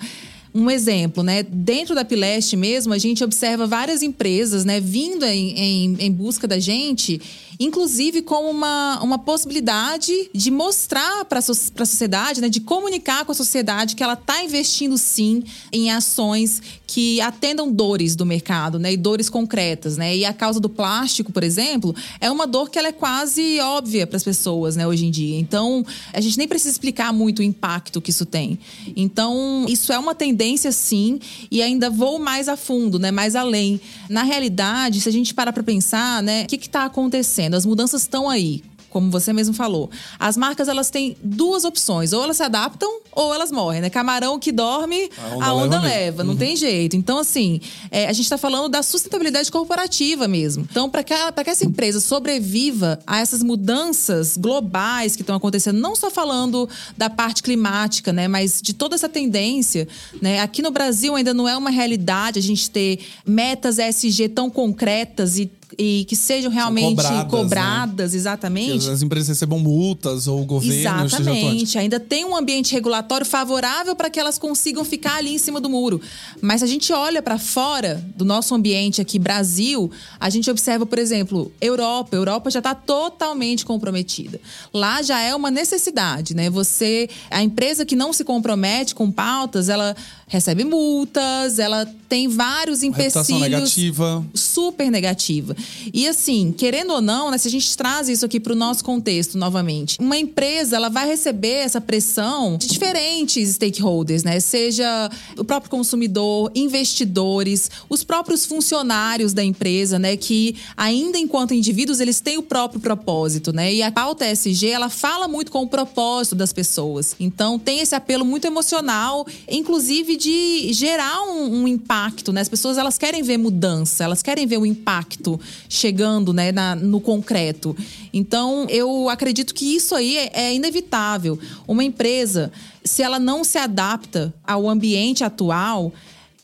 Um 0.54 0.70
exemplo, 0.70 1.24
né? 1.24 1.42
Dentro 1.42 1.92
da 1.92 2.04
Pileste 2.04 2.56
mesmo, 2.56 2.92
a 2.92 2.98
gente 2.98 3.24
observa 3.24 3.66
várias 3.66 4.00
empresas, 4.00 4.64
né, 4.64 4.80
vindo 4.80 5.24
em, 5.24 5.58
em, 5.58 5.96
em 5.98 6.12
busca 6.12 6.46
da 6.46 6.60
gente 6.60 7.20
inclusive 7.58 8.22
como 8.22 8.50
uma, 8.50 9.00
uma 9.02 9.18
possibilidade 9.18 10.12
de 10.32 10.50
mostrar 10.50 11.24
para 11.24 11.38
a 11.38 11.42
sociedade, 11.42 12.40
né, 12.40 12.48
de 12.48 12.60
comunicar 12.60 13.24
com 13.24 13.32
a 13.32 13.34
sociedade 13.34 13.96
que 13.96 14.02
ela 14.02 14.14
está 14.14 14.42
investindo 14.42 14.96
sim 14.98 15.42
em 15.72 15.90
ações 15.90 16.62
que 16.86 17.20
atendam 17.20 17.70
dores 17.72 18.14
do 18.14 18.24
mercado, 18.24 18.78
né, 18.78 18.92
e 18.92 18.96
dores 18.96 19.28
concretas, 19.28 19.96
né? 19.96 20.16
E 20.16 20.24
a 20.24 20.32
causa 20.32 20.60
do 20.60 20.68
plástico, 20.68 21.32
por 21.32 21.42
exemplo, 21.42 21.94
é 22.20 22.30
uma 22.30 22.46
dor 22.46 22.70
que 22.70 22.78
ela 22.78 22.88
é 22.88 22.92
quase 22.92 23.58
óbvia 23.60 24.06
para 24.06 24.16
as 24.16 24.24
pessoas, 24.24 24.76
né, 24.76 24.86
hoje 24.86 25.06
em 25.06 25.10
dia. 25.10 25.38
Então, 25.38 25.84
a 26.12 26.20
gente 26.20 26.38
nem 26.38 26.46
precisa 26.46 26.70
explicar 26.70 27.12
muito 27.12 27.40
o 27.40 27.42
impacto 27.42 28.00
que 28.00 28.10
isso 28.10 28.24
tem. 28.24 28.58
Então, 28.94 29.66
isso 29.68 29.92
é 29.92 29.98
uma 29.98 30.14
tendência 30.14 30.70
sim, 30.70 31.18
e 31.50 31.62
ainda 31.62 31.90
vou 31.90 32.18
mais 32.18 32.48
a 32.48 32.56
fundo, 32.56 32.98
né, 32.98 33.10
mais 33.10 33.34
além. 33.34 33.80
Na 34.08 34.22
realidade, 34.22 35.00
se 35.00 35.08
a 35.08 35.12
gente 35.12 35.34
parar 35.34 35.52
para 35.52 35.62
pensar, 35.62 36.22
né, 36.22 36.44
o 36.44 36.46
que 36.46 36.56
está 36.56 36.84
acontecendo? 36.84 37.45
Acontecendo, 37.46 37.54
as 37.54 37.66
mudanças 37.66 38.02
estão 38.02 38.28
aí 38.28 38.62
como 38.88 39.10
você 39.10 39.30
mesmo 39.30 39.52
falou. 39.52 39.90
As 40.18 40.38
marcas 40.38 40.68
elas 40.68 40.88
têm 40.88 41.18
duas 41.22 41.66
opções, 41.66 42.14
ou 42.14 42.24
elas 42.24 42.38
se 42.38 42.42
adaptam 42.42 43.00
ou 43.12 43.34
elas 43.34 43.52
morrem, 43.52 43.82
né? 43.82 43.90
Camarão 43.90 44.38
que 44.38 44.50
dorme, 44.50 45.10
a 45.18 45.34
onda, 45.34 45.44
a 45.44 45.54
onda 45.54 45.80
leva, 45.80 45.88
leva 45.88 46.24
não 46.24 46.32
uhum. 46.32 46.38
tem 46.38 46.56
jeito. 46.56 46.96
Então 46.96 47.18
assim, 47.18 47.60
é, 47.90 48.06
a 48.06 48.12
gente 48.14 48.24
está 48.24 48.38
falando 48.38 48.70
da 48.70 48.82
sustentabilidade 48.82 49.52
corporativa 49.52 50.26
mesmo. 50.26 50.66
Então 50.70 50.88
para 50.88 51.02
que 51.02 51.14
para 51.14 51.44
que 51.44 51.50
essa 51.50 51.66
empresa 51.66 52.00
sobreviva 52.00 52.98
a 53.06 53.20
essas 53.20 53.42
mudanças 53.42 54.36
globais 54.38 55.14
que 55.14 55.22
estão 55.22 55.36
acontecendo, 55.36 55.78
não 55.78 55.94
só 55.94 56.10
falando 56.10 56.66
da 56.96 57.10
parte 57.10 57.42
climática, 57.42 58.14
né, 58.14 58.28
mas 58.28 58.62
de 58.62 58.72
toda 58.72 58.94
essa 58.94 59.10
tendência, 59.10 59.86
né? 60.22 60.40
Aqui 60.40 60.62
no 60.62 60.70
Brasil 60.70 61.14
ainda 61.14 61.34
não 61.34 61.46
é 61.46 61.54
uma 61.54 61.70
realidade 61.70 62.38
a 62.38 62.42
gente 62.42 62.70
ter 62.70 63.00
metas 63.26 63.78
ESG 63.78 64.30
tão 64.30 64.48
concretas 64.48 65.38
e 65.38 65.50
e 65.78 66.04
que 66.04 66.14
sejam 66.14 66.50
realmente 66.50 66.96
cobradas, 66.96 67.30
cobradas 67.30 68.12
né? 68.12 68.18
exatamente. 68.18 68.86
Que 68.86 68.90
as 68.90 69.02
empresas 69.02 69.28
recebam 69.28 69.58
multas 69.58 70.26
ou 70.28 70.42
o 70.42 70.44
governo 70.44 71.04
Exatamente. 71.04 71.78
Ainda 71.78 71.98
tem 71.98 72.24
um 72.24 72.36
ambiente 72.36 72.72
regulatório 72.72 73.26
favorável 73.26 73.96
para 73.96 74.08
que 74.08 74.20
elas 74.20 74.38
consigam 74.38 74.84
ficar 74.84 75.16
ali 75.16 75.34
em 75.34 75.38
cima 75.38 75.60
do 75.60 75.68
muro. 75.68 76.00
Mas 76.40 76.60
se 76.60 76.64
a 76.64 76.68
gente 76.68 76.92
olha 76.92 77.20
para 77.20 77.38
fora 77.38 78.04
do 78.16 78.24
nosso 78.24 78.54
ambiente 78.54 79.00
aqui, 79.00 79.18
Brasil, 79.18 79.90
a 80.20 80.30
gente 80.30 80.50
observa, 80.50 80.86
por 80.86 80.98
exemplo, 80.98 81.52
Europa. 81.60 82.16
A 82.16 82.18
Europa 82.18 82.50
já 82.50 82.60
está 82.60 82.74
totalmente 82.74 83.64
comprometida. 83.64 84.40
Lá 84.72 85.02
já 85.02 85.20
é 85.20 85.34
uma 85.34 85.50
necessidade, 85.50 86.34
né? 86.34 86.48
Você, 86.50 87.08
a 87.30 87.42
empresa 87.42 87.84
que 87.84 87.96
não 87.96 88.12
se 88.12 88.24
compromete 88.24 88.94
com 88.94 89.10
pautas, 89.10 89.68
ela 89.68 89.96
recebe 90.28 90.64
multas, 90.64 91.58
ela 91.58 91.88
tem 92.08 92.28
vários 92.28 92.82
empecilhos. 92.82 93.40
negativa. 93.40 94.24
Super 94.34 94.90
negativa. 94.90 95.56
E 95.92 96.06
assim, 96.08 96.52
querendo 96.56 96.92
ou 96.94 97.00
não, 97.00 97.30
né, 97.30 97.38
se 97.38 97.46
a 97.46 97.50
gente 97.50 97.76
traz 97.76 98.08
isso 98.08 98.24
aqui 98.24 98.40
para 98.40 98.52
o 98.52 98.56
nosso 98.56 98.84
contexto 98.84 99.38
novamente, 99.38 99.98
uma 100.00 100.16
empresa 100.16 100.76
ela 100.76 100.88
vai 100.88 101.06
receber 101.06 101.58
essa 101.58 101.80
pressão 101.80 102.56
de 102.58 102.66
diferentes 102.66 103.54
stakeholders, 103.54 104.24
né? 104.24 104.40
Seja 104.40 105.10
o 105.36 105.44
próprio 105.44 105.70
consumidor, 105.70 106.50
investidores, 106.54 107.70
os 107.88 108.02
próprios 108.02 108.44
funcionários 108.44 109.32
da 109.32 109.44
empresa, 109.44 109.98
né? 109.98 110.16
Que 110.16 110.56
ainda 110.76 111.18
enquanto 111.18 111.54
indivíduos 111.54 112.00
eles 112.00 112.20
têm 112.20 112.38
o 112.38 112.42
próprio 112.42 112.80
propósito, 112.80 113.52
né? 113.52 113.72
E 113.72 113.82
a 113.82 113.92
pauta 113.92 114.26
SG 114.26 114.70
ela 114.70 114.88
fala 114.88 115.28
muito 115.28 115.52
com 115.52 115.62
o 115.62 115.68
propósito 115.68 116.34
das 116.34 116.52
pessoas. 116.52 117.14
Então 117.20 117.58
tem 117.58 117.80
esse 117.80 117.94
apelo 117.94 118.24
muito 118.24 118.46
emocional, 118.46 119.26
inclusive 119.48 120.15
de 120.16 120.72
gerar 120.72 121.22
um, 121.22 121.62
um, 121.62 121.68
impacto, 121.68 122.32
né? 122.32 122.40
As 122.40 122.48
pessoas 122.48 122.78
elas 122.78 122.98
querem 122.98 123.22
ver 123.22 123.36
mudança, 123.36 124.04
elas 124.04 124.22
querem 124.22 124.46
ver 124.46 124.58
o 124.58 124.66
impacto 124.66 125.40
chegando, 125.68 126.32
né, 126.32 126.52
na, 126.52 126.74
no 126.74 127.00
concreto. 127.00 127.76
Então, 128.12 128.66
eu 128.68 129.08
acredito 129.08 129.54
que 129.54 129.76
isso 129.76 129.94
aí 129.94 130.16
é, 130.16 130.30
é 130.32 130.54
inevitável. 130.54 131.38
Uma 131.66 131.84
empresa, 131.84 132.50
se 132.84 133.02
ela 133.02 133.18
não 133.18 133.44
se 133.44 133.58
adapta 133.58 134.34
ao 134.44 134.68
ambiente 134.68 135.22
atual, 135.24 135.92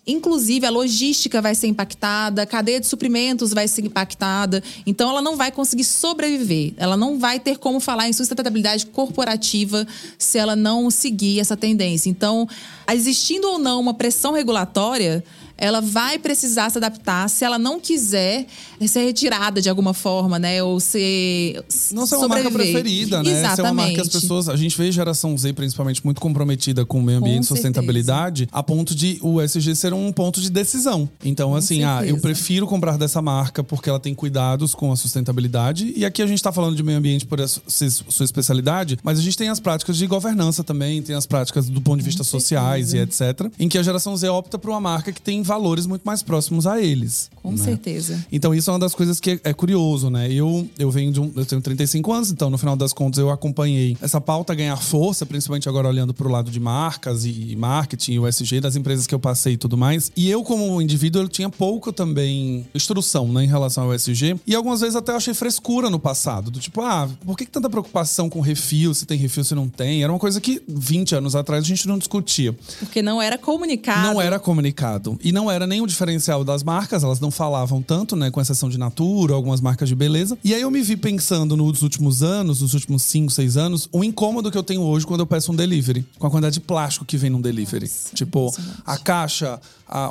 Inclusive, 0.04 0.66
a 0.66 0.70
logística 0.70 1.40
vai 1.40 1.54
ser 1.54 1.68
impactada, 1.68 2.42
a 2.42 2.46
cadeia 2.46 2.80
de 2.80 2.86
suprimentos 2.88 3.52
vai 3.52 3.68
ser 3.68 3.84
impactada. 3.84 4.60
Então, 4.84 5.08
ela 5.08 5.22
não 5.22 5.36
vai 5.36 5.52
conseguir 5.52 5.84
sobreviver. 5.84 6.72
Ela 6.76 6.96
não 6.96 7.20
vai 7.20 7.38
ter 7.38 7.56
como 7.56 7.78
falar 7.78 8.08
em 8.08 8.12
sustentabilidade 8.12 8.86
corporativa 8.86 9.86
se 10.18 10.38
ela 10.38 10.56
não 10.56 10.90
seguir 10.90 11.38
essa 11.38 11.56
tendência. 11.56 12.10
Então, 12.10 12.48
existindo 12.92 13.46
ou 13.46 13.60
não 13.60 13.80
uma 13.80 13.94
pressão 13.94 14.32
regulatória, 14.32 15.22
ela 15.56 15.80
vai 15.80 16.18
precisar 16.18 16.70
se 16.70 16.78
adaptar 16.78 17.28
se 17.28 17.44
ela 17.44 17.58
não 17.58 17.78
quiser 17.80 18.46
ser 18.86 19.04
retirada 19.04 19.60
de 19.60 19.68
alguma 19.68 19.94
forma, 19.94 20.38
né? 20.38 20.62
Ou 20.62 20.80
ser. 20.80 21.62
Não 21.92 22.06
ser 22.06 22.16
uma 22.16 22.28
marca 22.28 22.50
preferida, 22.50 23.22
né? 23.22 23.30
Exatamente. 23.30 23.56
Ser 23.56 23.62
uma 23.62 23.72
marca 23.72 23.94
que 23.94 24.00
as 24.00 24.08
pessoas. 24.08 24.48
A 24.48 24.56
gente 24.56 24.76
vê 24.76 24.90
geração 24.90 25.36
Z, 25.36 25.52
principalmente, 25.52 26.04
muito 26.04 26.20
comprometida 26.20 26.84
com 26.84 26.98
o 26.98 27.02
meio 27.02 27.18
ambiente 27.18 27.44
e 27.44 27.46
sustentabilidade, 27.46 28.48
a 28.50 28.62
ponto 28.62 28.94
de 28.94 29.18
o 29.22 29.40
SG 29.40 29.74
ser 29.74 29.94
um 29.94 30.12
ponto 30.12 30.40
de 30.40 30.50
decisão. 30.50 31.08
Então, 31.24 31.50
com 31.50 31.56
assim, 31.56 31.80
certeza. 31.80 31.98
ah, 31.98 32.06
eu 32.06 32.18
prefiro 32.18 32.66
comprar 32.66 32.98
dessa 32.98 33.22
marca 33.22 33.62
porque 33.62 33.88
ela 33.88 34.00
tem 34.00 34.14
cuidados 34.14 34.74
com 34.74 34.92
a 34.92 34.96
sustentabilidade. 34.96 35.92
E 35.96 36.04
aqui 36.04 36.22
a 36.22 36.26
gente 36.26 36.42
tá 36.42 36.52
falando 36.52 36.76
de 36.76 36.82
meio 36.82 36.98
ambiente 36.98 37.24
por 37.24 37.38
ser 37.48 37.90
sua 37.90 38.24
especialidade, 38.24 38.98
mas 39.02 39.18
a 39.18 39.22
gente 39.22 39.36
tem 39.36 39.48
as 39.48 39.60
práticas 39.60 39.96
de 39.96 40.06
governança 40.06 40.64
também, 40.64 41.02
tem 41.02 41.14
as 41.14 41.26
práticas 41.26 41.68
do 41.68 41.80
ponto 41.80 41.98
de 41.98 42.04
vista 42.04 42.24
sociais 42.24 42.92
e 42.92 42.98
etc. 42.98 43.50
Em 43.58 43.68
que 43.68 43.78
a 43.78 43.82
geração 43.82 44.16
Z 44.16 44.28
opta 44.28 44.58
por 44.58 44.70
uma 44.70 44.80
marca 44.80 45.12
que 45.12 45.20
tem 45.20 45.41
valores 45.42 45.86
muito 45.86 46.02
mais 46.02 46.22
próximos 46.22 46.66
a 46.66 46.80
eles. 46.80 47.30
Com 47.42 47.52
né? 47.52 47.58
certeza. 47.58 48.24
Então, 48.30 48.54
isso 48.54 48.70
é 48.70 48.72
uma 48.72 48.78
das 48.78 48.94
coisas 48.94 49.20
que 49.20 49.40
é, 49.42 49.52
curioso, 49.52 50.10
né? 50.10 50.32
Eu, 50.32 50.68
eu 50.78 50.90
venho 50.90 51.12
de 51.12 51.20
um. 51.20 51.32
Eu 51.34 51.44
tenho 51.44 51.60
35 51.60 52.12
anos, 52.12 52.30
então, 52.30 52.50
no 52.50 52.58
final 52.58 52.76
das 52.76 52.92
contas, 52.92 53.18
eu 53.18 53.30
acompanhei 53.30 53.96
essa 54.00 54.20
pauta 54.20 54.54
ganhar 54.54 54.76
força, 54.76 55.26
principalmente 55.26 55.68
agora 55.68 55.88
olhando 55.88 56.14
para 56.14 56.26
o 56.26 56.30
lado 56.30 56.50
de 56.50 56.60
marcas 56.60 57.24
e 57.24 57.56
marketing, 57.56 58.18
o 58.18 58.28
SG, 58.28 58.60
das 58.60 58.76
empresas 58.76 59.06
que 59.06 59.14
eu 59.14 59.18
passei 59.18 59.54
e 59.54 59.56
tudo 59.56 59.76
mais. 59.76 60.12
E 60.16 60.30
eu, 60.30 60.42
como 60.42 60.80
indivíduo, 60.80 61.22
eu 61.22 61.28
tinha 61.28 61.48
pouco 61.48 61.92
também 61.92 62.66
instrução, 62.74 63.28
né, 63.32 63.44
em 63.44 63.48
relação 63.48 63.84
ao 63.84 63.94
SG. 63.94 64.36
E 64.46 64.54
algumas 64.54 64.80
vezes 64.80 64.96
até 64.96 65.12
eu 65.12 65.16
achei 65.16 65.34
frescura 65.34 65.90
no 65.90 65.98
passado. 65.98 66.50
Do 66.50 66.60
tipo, 66.60 66.80
ah, 66.80 67.08
por 67.24 67.36
que, 67.36 67.44
que 67.44 67.50
tanta 67.50 67.68
preocupação 67.68 68.28
com 68.28 68.40
refil, 68.40 68.94
se 68.94 69.06
tem 69.06 69.18
refil, 69.18 69.44
se 69.44 69.54
não 69.54 69.68
tem? 69.68 70.02
Era 70.02 70.12
uma 70.12 70.18
coisa 70.18 70.40
que 70.40 70.62
20 70.68 71.16
anos 71.16 71.34
atrás 71.34 71.64
a 71.64 71.66
gente 71.66 71.88
não 71.88 71.98
discutia. 71.98 72.54
Porque 72.78 73.02
não 73.02 73.20
era 73.20 73.38
comunicado. 73.38 74.02
Não 74.02 74.20
era 74.20 74.38
comunicado. 74.38 75.18
E 75.22 75.31
não 75.32 75.50
era 75.50 75.66
nem 75.66 75.80
o 75.80 75.86
diferencial 75.86 76.44
das 76.44 76.62
marcas, 76.62 77.02
elas 77.02 77.18
não 77.18 77.30
falavam 77.30 77.82
tanto, 77.82 78.14
né? 78.14 78.30
Com 78.30 78.40
exceção 78.40 78.68
de 78.68 78.78
Natura, 78.78 79.34
algumas 79.34 79.60
marcas 79.60 79.88
de 79.88 79.94
beleza. 79.94 80.38
E 80.44 80.54
aí 80.54 80.62
eu 80.62 80.70
me 80.70 80.82
vi 80.82 80.96
pensando 80.96 81.56
nos 81.56 81.82
últimos 81.82 82.22
anos, 82.22 82.60
nos 82.60 82.74
últimos 82.74 83.02
5, 83.02 83.32
6 83.32 83.56
anos, 83.56 83.88
o 83.90 84.04
incômodo 84.04 84.50
que 84.50 84.58
eu 84.58 84.62
tenho 84.62 84.82
hoje 84.82 85.06
quando 85.06 85.20
eu 85.20 85.26
peço 85.26 85.52
um 85.52 85.56
delivery. 85.56 86.04
Com 86.18 86.26
a 86.26 86.30
quantidade 86.30 86.54
de 86.54 86.60
plástico 86.60 87.04
que 87.04 87.16
vem 87.16 87.30
num 87.30 87.40
delivery. 87.40 87.86
Nossa, 87.86 88.14
tipo, 88.14 88.54
a 88.86 88.98
caixa 88.98 89.60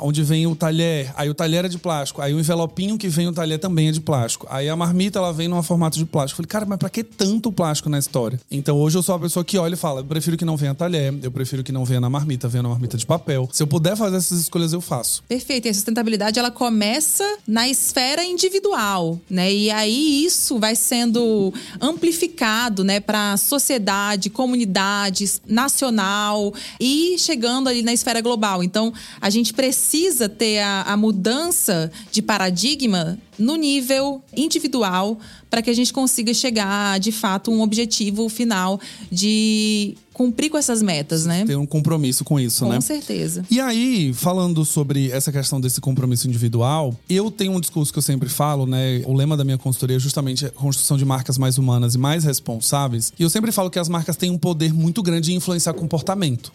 onde 0.02 0.22
vem 0.22 0.46
o 0.46 0.54
talher, 0.54 1.12
aí 1.16 1.28
o 1.28 1.34
talher 1.34 1.64
é 1.64 1.68
de 1.68 1.78
plástico, 1.78 2.22
aí 2.22 2.32
o 2.32 2.38
envelopinho 2.38 2.96
que 2.96 3.08
vem 3.08 3.26
o 3.26 3.32
talher 3.32 3.58
também 3.58 3.88
é 3.88 3.92
de 3.92 4.00
plástico. 4.00 4.46
Aí 4.48 4.68
a 4.68 4.76
marmita 4.76 5.18
ela 5.18 5.32
vem 5.32 5.48
num 5.48 5.62
formato 5.62 5.98
de 5.98 6.04
plástico. 6.04 6.40
Eu 6.40 6.44
falei, 6.44 6.48
cara, 6.48 6.66
mas 6.66 6.78
pra 6.78 6.88
que 6.88 7.02
tanto 7.02 7.50
plástico 7.50 7.88
na 7.88 7.98
história? 7.98 8.40
Então 8.50 8.78
hoje 8.78 8.96
eu 8.96 9.02
sou 9.02 9.14
a 9.16 9.18
pessoa 9.18 9.44
que 9.44 9.58
olha 9.58 9.74
e 9.74 9.76
fala, 9.76 10.00
eu 10.00 10.04
prefiro 10.04 10.36
que 10.36 10.44
não 10.44 10.56
venha 10.56 10.74
talher, 10.74 11.12
eu 11.22 11.30
prefiro 11.32 11.64
que 11.64 11.72
não 11.72 11.84
venha 11.84 12.00
na 12.00 12.08
marmita, 12.08 12.48
venha 12.48 12.62
na 12.62 12.68
marmita 12.68 12.96
de 12.96 13.04
papel. 13.04 13.48
Se 13.52 13.62
eu 13.62 13.66
puder 13.66 13.96
fazer 13.96 14.16
essas 14.16 14.40
escolhas, 14.40 14.72
eu 14.72 14.80
faço. 14.80 15.22
Perfeito. 15.28 15.66
E 15.66 15.70
a 15.70 15.74
sustentabilidade 15.74 16.38
ela 16.38 16.50
começa 16.50 17.24
na 17.46 17.68
esfera 17.68 18.24
individual, 18.24 19.20
né? 19.28 19.52
E 19.52 19.70
aí 19.70 20.24
isso 20.24 20.58
vai 20.58 20.76
sendo 20.76 21.52
amplificado, 21.80 22.84
né, 22.84 23.00
para 23.00 23.36
sociedade, 23.36 24.30
comunidade, 24.30 25.24
nacional 25.46 26.54
e 26.78 27.16
chegando 27.18 27.68
ali 27.68 27.82
na 27.82 27.92
esfera 27.92 28.20
global. 28.20 28.62
Então, 28.62 28.92
a 29.20 29.28
gente 29.28 29.52
precisa 29.52 29.71
precisa 29.72 30.28
ter 30.28 30.58
a, 30.58 30.82
a 30.82 30.96
mudança 30.98 31.90
de 32.10 32.20
paradigma 32.20 33.18
no 33.38 33.56
nível 33.56 34.22
individual 34.36 35.18
para 35.48 35.62
que 35.62 35.70
a 35.70 35.72
gente 35.72 35.92
consiga 35.92 36.32
chegar, 36.34 37.00
de 37.00 37.10
fato, 37.10 37.50
um 37.50 37.62
objetivo 37.62 38.28
final 38.28 38.78
de 39.10 39.94
cumprir 40.12 40.50
com 40.50 40.58
essas 40.58 40.82
metas, 40.82 41.24
né? 41.24 41.44
Ter 41.46 41.56
um 41.56 41.64
compromisso 41.64 42.22
com 42.22 42.38
isso, 42.38 42.64
com 42.64 42.70
né? 42.70 42.76
Com 42.76 42.82
certeza. 42.82 43.44
E 43.50 43.58
aí, 43.60 44.12
falando 44.12 44.62
sobre 44.64 45.10
essa 45.10 45.32
questão 45.32 45.58
desse 45.58 45.80
compromisso 45.80 46.28
individual, 46.28 46.94
eu 47.08 47.30
tenho 47.30 47.52
um 47.52 47.60
discurso 47.60 47.90
que 47.90 47.98
eu 47.98 48.02
sempre 48.02 48.28
falo, 48.28 48.66
né? 48.66 49.02
O 49.06 49.14
lema 49.14 49.36
da 49.36 49.44
minha 49.44 49.58
consultoria 49.58 49.96
é 49.96 50.00
justamente 50.00 50.44
a 50.44 50.50
construção 50.50 50.98
de 50.98 51.04
marcas 51.04 51.38
mais 51.38 51.56
humanas 51.56 51.94
e 51.94 51.98
mais 51.98 52.24
responsáveis. 52.24 53.12
E 53.18 53.22
eu 53.22 53.30
sempre 53.30 53.50
falo 53.50 53.70
que 53.70 53.78
as 53.78 53.88
marcas 53.88 54.16
têm 54.16 54.30
um 54.30 54.38
poder 54.38 54.72
muito 54.72 55.02
grande 55.02 55.30
de 55.30 55.34
influenciar 55.34 55.72
comportamento 55.72 56.52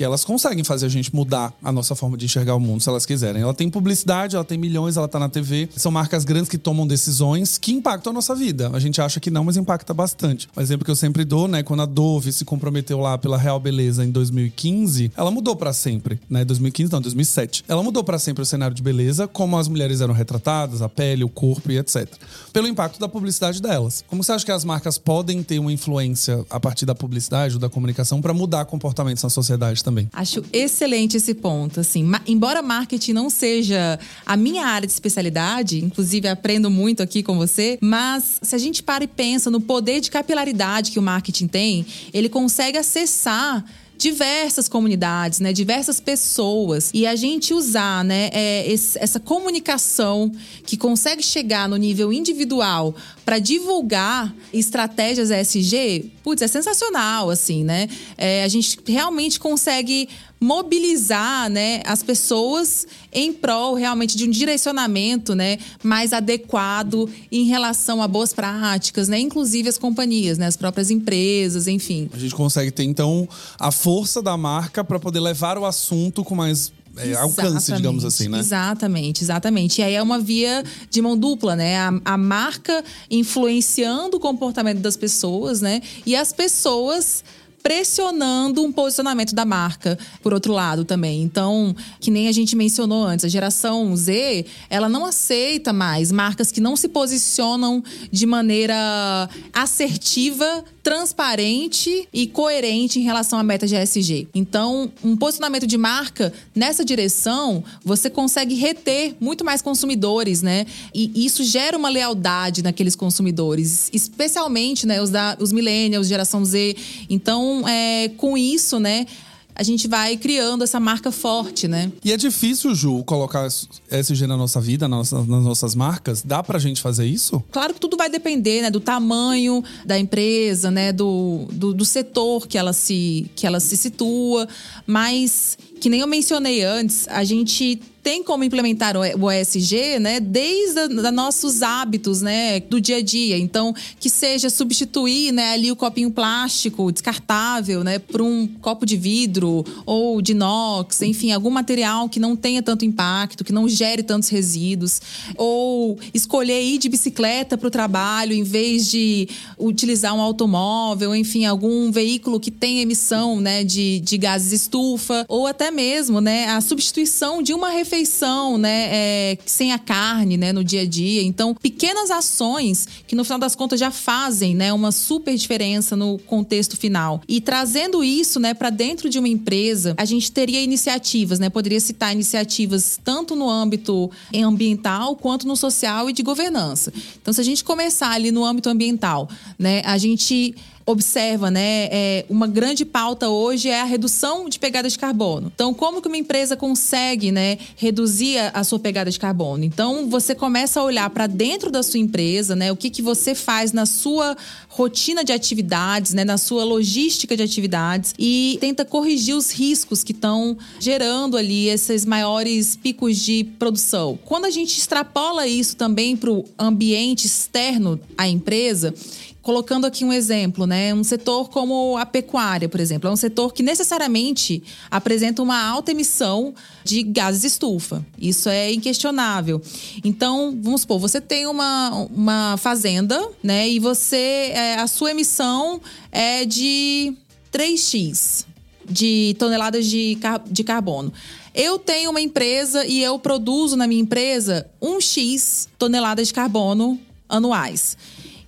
que 0.00 0.04
elas 0.04 0.24
conseguem 0.24 0.64
fazer 0.64 0.86
a 0.86 0.88
gente 0.88 1.14
mudar 1.14 1.52
a 1.62 1.70
nossa 1.70 1.94
forma 1.94 2.16
de 2.16 2.24
enxergar 2.24 2.54
o 2.54 2.58
mundo 2.58 2.82
se 2.82 2.88
elas 2.88 3.04
quiserem. 3.04 3.42
Ela 3.42 3.52
tem 3.52 3.68
publicidade, 3.68 4.34
ela 4.34 4.44
tem 4.46 4.56
milhões, 4.56 4.96
ela 4.96 5.06
tá 5.06 5.18
na 5.18 5.28
TV. 5.28 5.68
São 5.76 5.92
marcas 5.92 6.24
grandes 6.24 6.48
que 6.48 6.56
tomam 6.56 6.86
decisões 6.86 7.58
que 7.58 7.70
impactam 7.70 8.10
a 8.10 8.14
nossa 8.14 8.34
vida. 8.34 8.70
A 8.72 8.78
gente 8.78 8.98
acha 8.98 9.20
que 9.20 9.30
não, 9.30 9.44
mas 9.44 9.58
impacta 9.58 9.92
bastante. 9.92 10.48
O 10.56 10.60
exemplo 10.62 10.86
que 10.86 10.90
eu 10.90 10.96
sempre 10.96 11.22
dou, 11.22 11.46
né, 11.46 11.62
quando 11.62 11.82
a 11.82 11.84
Dove 11.84 12.32
se 12.32 12.46
comprometeu 12.46 12.98
lá 12.98 13.18
pela 13.18 13.36
Real 13.36 13.60
Beleza 13.60 14.02
em 14.02 14.10
2015, 14.10 15.12
ela 15.14 15.30
mudou 15.30 15.54
para 15.54 15.70
sempre, 15.74 16.18
né? 16.30 16.46
2015 16.46 16.90
não, 16.90 17.02
2007. 17.02 17.66
Ela 17.68 17.82
mudou 17.82 18.02
para 18.02 18.18
sempre 18.18 18.42
o 18.42 18.46
cenário 18.46 18.74
de 18.74 18.82
beleza, 18.82 19.28
como 19.28 19.58
as 19.58 19.68
mulheres 19.68 20.00
eram 20.00 20.14
retratadas, 20.14 20.80
a 20.80 20.88
pele, 20.88 21.24
o 21.24 21.28
corpo 21.28 21.70
e 21.70 21.76
etc. 21.76 22.08
Pelo 22.54 22.66
impacto 22.66 22.98
da 22.98 23.06
publicidade 23.06 23.60
delas. 23.60 24.02
Como 24.08 24.24
você 24.24 24.32
acha 24.32 24.46
que 24.46 24.52
as 24.52 24.64
marcas 24.64 24.96
podem 24.96 25.42
ter 25.42 25.58
uma 25.58 25.70
influência 25.70 26.42
a 26.48 26.58
partir 26.58 26.86
da 26.86 26.94
publicidade 26.94 27.56
ou 27.56 27.60
da 27.60 27.68
comunicação 27.68 28.22
para 28.22 28.32
mudar 28.32 28.64
comportamentos 28.64 29.22
na 29.22 29.28
sociedade 29.28 29.84
também. 29.84 29.89
Acho 30.12 30.44
excelente 30.52 31.16
esse 31.16 31.34
ponto. 31.34 31.80
Assim, 31.80 32.04
embora 32.26 32.62
marketing 32.62 33.12
não 33.12 33.30
seja 33.30 33.98
a 34.24 34.36
minha 34.36 34.66
área 34.66 34.86
de 34.86 34.92
especialidade, 34.92 35.84
inclusive 35.84 36.28
aprendo 36.28 36.70
muito 36.70 37.02
aqui 37.02 37.22
com 37.22 37.36
você, 37.36 37.78
mas 37.80 38.38
se 38.42 38.54
a 38.54 38.58
gente 38.58 38.82
para 38.82 39.04
e 39.04 39.06
pensa 39.06 39.50
no 39.50 39.60
poder 39.60 40.00
de 40.00 40.10
capilaridade 40.10 40.90
que 40.90 40.98
o 40.98 41.02
marketing 41.02 41.46
tem, 41.46 41.86
ele 42.12 42.28
consegue 42.28 42.78
acessar 42.78 43.64
diversas 44.00 44.66
comunidades, 44.66 45.40
né, 45.40 45.52
diversas 45.52 46.00
pessoas 46.00 46.90
e 46.94 47.06
a 47.06 47.14
gente 47.14 47.52
usar, 47.52 48.02
né, 48.02 48.30
é, 48.32 48.66
esse, 48.66 48.98
essa 48.98 49.20
comunicação 49.20 50.32
que 50.64 50.74
consegue 50.74 51.22
chegar 51.22 51.68
no 51.68 51.76
nível 51.76 52.10
individual 52.10 52.94
para 53.26 53.38
divulgar 53.38 54.34
estratégias 54.54 55.30
ESG, 55.30 56.10
putz, 56.24 56.40
é 56.40 56.48
sensacional, 56.48 57.28
assim, 57.28 57.62
né? 57.62 57.88
É, 58.16 58.42
a 58.42 58.48
gente 58.48 58.78
realmente 58.86 59.38
consegue 59.38 60.08
mobilizar 60.40 61.50
né, 61.50 61.82
as 61.84 62.02
pessoas 62.02 62.86
em 63.12 63.30
prol 63.30 63.74
realmente 63.74 64.16
de 64.16 64.24
um 64.24 64.30
direcionamento 64.30 65.34
né, 65.34 65.58
mais 65.82 66.14
adequado 66.14 67.08
em 67.30 67.44
relação 67.44 68.02
a 68.02 68.08
boas 68.08 68.32
práticas, 68.32 69.06
né, 69.06 69.18
inclusive 69.18 69.68
as 69.68 69.76
companhias, 69.76 70.38
né, 70.38 70.46
as 70.46 70.56
próprias 70.56 70.90
empresas, 70.90 71.68
enfim. 71.68 72.08
A 72.12 72.18
gente 72.18 72.34
consegue 72.34 72.70
ter, 72.70 72.84
então, 72.84 73.28
a 73.58 73.70
força 73.70 74.22
da 74.22 74.36
marca 74.36 74.82
para 74.82 74.98
poder 74.98 75.20
levar 75.20 75.58
o 75.58 75.66
assunto 75.66 76.24
com 76.24 76.34
mais 76.34 76.72
é, 76.96 77.14
alcance, 77.14 77.72
digamos 77.72 78.04
assim, 78.04 78.28
né? 78.28 78.38
Exatamente, 78.38 79.22
exatamente. 79.22 79.80
E 79.80 79.84
aí 79.84 79.94
é 79.94 80.02
uma 80.02 80.18
via 80.18 80.64
de 80.90 81.00
mão 81.00 81.16
dupla, 81.16 81.54
né? 81.54 81.78
A, 81.78 81.92
a, 82.04 82.16
marca 82.16 82.84
influenciando 83.10 84.16
o 84.16 84.20
comportamento 84.20 84.78
das 84.78 84.96
pessoas, 84.96 85.60
né? 85.60 85.80
E 86.04 86.16
as 86.16 86.32
pessoas 86.32 87.22
pressionando 87.62 88.62
um 88.62 88.72
posicionamento 88.72 89.34
da 89.34 89.44
marca, 89.44 89.98
por 90.22 90.32
outro 90.32 90.52
lado 90.52 90.84
também. 90.84 91.22
Então, 91.22 91.74
que 92.00 92.10
nem 92.10 92.28
a 92.28 92.32
gente 92.32 92.56
mencionou 92.56 93.04
antes, 93.04 93.24
a 93.24 93.28
geração 93.28 93.94
Z, 93.96 94.46
ela 94.68 94.88
não 94.88 95.04
aceita 95.04 95.72
mais 95.72 96.10
marcas 96.10 96.50
que 96.50 96.60
não 96.60 96.76
se 96.76 96.88
posicionam 96.88 97.82
de 98.10 98.26
maneira 98.26 99.28
assertiva, 99.52 100.64
transparente 100.90 102.08
e 102.12 102.26
coerente 102.26 102.98
em 102.98 103.02
relação 103.04 103.38
à 103.38 103.44
meta 103.44 103.64
de 103.64 103.76
ESG. 103.76 104.26
Então, 104.34 104.90
um 105.04 105.16
posicionamento 105.16 105.64
de 105.64 105.78
marca 105.78 106.32
nessa 106.52 106.84
direção, 106.84 107.62
você 107.84 108.10
consegue 108.10 108.56
reter 108.56 109.14
muito 109.20 109.44
mais 109.44 109.62
consumidores, 109.62 110.42
né? 110.42 110.66
E 110.92 111.24
isso 111.24 111.44
gera 111.44 111.78
uma 111.78 111.88
lealdade 111.88 112.60
naqueles 112.60 112.96
consumidores, 112.96 113.88
especialmente, 113.92 114.84
né, 114.84 115.00
os 115.00 115.10
da 115.10 115.36
os 115.38 115.52
millennials, 115.52 116.08
geração 116.08 116.44
Z. 116.44 116.76
Então, 117.08 117.62
é, 117.68 118.08
com 118.16 118.36
isso, 118.36 118.80
né? 118.80 119.06
A 119.54 119.62
gente 119.62 119.88
vai 119.88 120.16
criando 120.16 120.64
essa 120.64 120.80
marca 120.80 121.12
forte, 121.12 121.68
né? 121.68 121.90
E 122.04 122.12
é 122.12 122.16
difícil, 122.16 122.74
Ju, 122.74 123.02
colocar 123.04 123.46
SG 123.90 124.26
na 124.26 124.36
nossa 124.36 124.60
vida, 124.60 124.88
nas 124.88 125.12
nossas, 125.12 125.74
marcas? 125.74 126.22
Dá 126.22 126.42
pra 126.42 126.58
gente 126.58 126.80
fazer 126.80 127.06
isso? 127.06 127.42
Claro 127.50 127.74
que 127.74 127.80
tudo 127.80 127.96
vai 127.96 128.10
depender, 128.10 128.62
né? 128.62 128.70
Do 128.70 128.80
tamanho 128.80 129.62
da 129.84 129.98
empresa, 129.98 130.70
né? 130.70 130.92
Do, 130.92 131.46
do, 131.52 131.72
do 131.72 131.84
setor 131.84 132.46
que 132.46 132.58
ela, 132.58 132.72
se, 132.72 133.30
que 133.36 133.46
ela 133.46 133.60
se 133.60 133.76
situa. 133.76 134.48
Mas, 134.86 135.58
que 135.80 135.88
nem 135.88 136.00
eu 136.00 136.06
mencionei 136.06 136.62
antes, 136.62 137.06
a 137.08 137.24
gente 137.24 137.80
tem 138.02 138.22
como 138.22 138.44
implementar 138.44 138.96
o 138.96 139.30
ESG, 139.30 139.98
né, 139.98 140.20
desde 140.20 140.80
os 140.80 141.12
nossos 141.12 141.62
hábitos, 141.62 142.22
né, 142.22 142.60
do 142.60 142.80
dia 142.80 142.96
a 142.96 143.02
dia. 143.02 143.38
Então, 143.38 143.74
que 143.98 144.08
seja 144.08 144.48
substituir, 144.48 145.32
né, 145.32 145.52
ali 145.52 145.70
o 145.70 145.76
copinho 145.76 146.10
plástico 146.10 146.90
descartável, 146.90 147.84
né, 147.84 147.98
por 147.98 148.22
um 148.22 148.46
copo 148.46 148.86
de 148.86 148.96
vidro 148.96 149.64
ou 149.84 150.22
de 150.22 150.32
inox, 150.32 151.02
enfim, 151.02 151.32
algum 151.32 151.50
material 151.50 152.08
que 152.08 152.18
não 152.18 152.34
tenha 152.34 152.62
tanto 152.62 152.84
impacto, 152.84 153.44
que 153.44 153.52
não 153.52 153.68
gere 153.68 154.02
tantos 154.02 154.28
resíduos, 154.28 155.00
ou 155.36 155.98
escolher 156.14 156.62
ir 156.62 156.78
de 156.78 156.88
bicicleta 156.88 157.58
para 157.58 157.68
o 157.68 157.70
trabalho 157.70 158.32
em 158.32 158.42
vez 158.42 158.90
de 158.90 159.28
utilizar 159.58 160.14
um 160.14 160.20
automóvel, 160.20 161.14
enfim, 161.14 161.44
algum 161.44 161.90
veículo 161.90 162.40
que 162.40 162.50
tem 162.50 162.80
emissão, 162.80 163.40
né, 163.40 163.62
de, 163.62 164.00
de 164.00 164.16
gases 164.16 164.52
estufa, 164.52 165.26
ou 165.28 165.46
até 165.46 165.70
mesmo, 165.70 166.20
né, 166.20 166.48
a 166.48 166.60
substituição 166.60 167.42
de 167.42 167.52
uma 167.52 167.70
refeição, 167.90 168.56
né, 168.56 168.88
é, 168.92 169.38
sem 169.44 169.72
a 169.72 169.78
carne, 169.78 170.36
né, 170.36 170.52
no 170.52 170.62
dia 170.62 170.82
a 170.82 170.86
dia. 170.86 171.22
Então, 171.22 171.54
pequenas 171.54 172.10
ações 172.10 172.86
que 173.06 173.16
no 173.16 173.24
final 173.24 173.38
das 173.38 173.56
contas 173.56 173.80
já 173.80 173.90
fazem, 173.90 174.54
né, 174.54 174.72
uma 174.72 174.92
super 174.92 175.34
diferença 175.34 175.96
no 175.96 176.16
contexto 176.18 176.76
final. 176.76 177.20
E 177.28 177.40
trazendo 177.40 178.04
isso, 178.04 178.38
né, 178.38 178.54
para 178.54 178.70
dentro 178.70 179.10
de 179.10 179.18
uma 179.18 179.28
empresa, 179.28 179.94
a 179.96 180.04
gente 180.04 180.30
teria 180.30 180.62
iniciativas, 180.62 181.40
né, 181.40 181.50
poderia 181.50 181.80
citar 181.80 182.12
iniciativas 182.12 182.98
tanto 183.02 183.34
no 183.34 183.50
âmbito 183.50 184.10
ambiental 184.32 185.16
quanto 185.16 185.48
no 185.48 185.56
social 185.56 186.08
e 186.08 186.12
de 186.12 186.22
governança. 186.22 186.92
Então, 187.20 187.34
se 187.34 187.40
a 187.40 187.44
gente 187.44 187.64
começar 187.64 188.10
ali 188.10 188.30
no 188.30 188.44
âmbito 188.44 188.68
ambiental, 188.68 189.28
né, 189.58 189.82
a 189.84 189.98
gente 189.98 190.54
observa, 190.90 191.50
né, 191.50 191.88
é, 191.90 192.24
uma 192.28 192.46
grande 192.46 192.84
pauta 192.84 193.28
hoje 193.28 193.68
é 193.68 193.80
a 193.80 193.84
redução 193.84 194.48
de 194.48 194.58
pegada 194.58 194.88
de 194.88 194.98
carbono. 194.98 195.50
Então, 195.54 195.72
como 195.72 196.02
que 196.02 196.08
uma 196.08 196.16
empresa 196.16 196.56
consegue, 196.56 197.30
né, 197.32 197.58
reduzir 197.76 198.38
a, 198.38 198.50
a 198.54 198.64
sua 198.64 198.78
pegada 198.78 199.10
de 199.10 199.18
carbono? 199.18 199.64
Então, 199.64 200.08
você 200.08 200.34
começa 200.34 200.80
a 200.80 200.84
olhar 200.84 201.08
para 201.10 201.26
dentro 201.26 201.70
da 201.70 201.82
sua 201.82 202.00
empresa, 202.00 202.54
né, 202.56 202.70
o 202.72 202.76
que 202.76 202.90
que 202.90 203.02
você 203.02 203.34
faz 203.34 203.72
na 203.72 203.86
sua 203.86 204.36
rotina 204.68 205.24
de 205.24 205.32
atividades, 205.32 206.14
né, 206.14 206.24
na 206.24 206.38
sua 206.38 206.64
logística 206.64 207.36
de 207.36 207.42
atividades 207.42 208.14
e 208.18 208.56
tenta 208.60 208.84
corrigir 208.84 209.34
os 209.34 209.50
riscos 209.50 210.04
que 210.04 210.12
estão 210.12 210.56
gerando 210.78 211.36
ali 211.36 211.68
esses 211.68 212.04
maiores 212.04 212.76
picos 212.76 213.16
de 213.16 213.44
produção. 213.58 214.18
Quando 214.24 214.44
a 214.44 214.50
gente 214.50 214.78
extrapola 214.78 215.46
isso 215.46 215.76
também 215.76 216.16
para 216.16 216.30
o 216.30 216.44
ambiente 216.58 217.26
externo 217.26 218.00
à 218.16 218.28
empresa, 218.28 218.94
colocando 219.42 219.86
aqui 219.86 220.04
um 220.04 220.12
exemplo, 220.12 220.66
né? 220.66 220.92
Um 220.92 221.02
setor 221.02 221.48
como 221.48 221.96
a 221.96 222.04
pecuária, 222.04 222.68
por 222.68 222.80
exemplo, 222.80 223.08
é 223.08 223.12
um 223.12 223.16
setor 223.16 223.52
que 223.52 223.62
necessariamente 223.62 224.62
apresenta 224.90 225.42
uma 225.42 225.60
alta 225.62 225.90
emissão 225.90 226.54
de 226.84 227.02
gases 227.02 227.40
de 227.40 227.46
estufa. 227.46 228.04
Isso 228.18 228.48
é 228.48 228.72
inquestionável. 228.72 229.60
Então, 230.04 230.56
vamos 230.60 230.82
supor, 230.82 230.98
você 230.98 231.20
tem 231.20 231.46
uma, 231.46 232.08
uma 232.14 232.56
fazenda, 232.56 233.28
né? 233.42 233.68
E 233.68 233.78
você. 233.78 234.50
É, 234.52 234.74
a 234.74 234.86
sua 234.86 235.12
emissão 235.12 235.80
é 236.12 236.44
de 236.44 237.14
3x 237.52 238.46
de 238.90 239.36
toneladas 239.38 239.86
de, 239.86 240.18
car 240.20 240.42
de 240.44 240.64
carbono. 240.64 241.12
Eu 241.54 241.78
tenho 241.78 242.10
uma 242.10 242.20
empresa 242.20 242.84
e 242.84 243.02
eu 243.02 243.18
produzo 243.18 243.76
na 243.76 243.86
minha 243.86 244.02
empresa 244.02 244.68
1x 244.82 245.68
toneladas 245.78 246.28
de 246.28 246.34
carbono 246.34 246.98
anuais. 247.28 247.96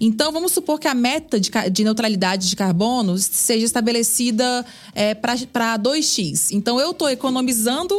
Então, 0.04 0.32
vamos 0.32 0.50
supor 0.50 0.80
que 0.80 0.88
a 0.88 0.94
meta 0.94 1.38
de, 1.38 1.48
de 1.70 1.84
neutralidade 1.84 2.48
de 2.48 2.56
carbono 2.56 3.16
seja 3.16 3.64
estabelecida 3.64 4.66
é, 4.96 5.14
para 5.14 5.78
2x. 5.78 6.48
Então, 6.50 6.80
eu 6.80 6.90
estou 6.90 7.08
economizando 7.08 7.94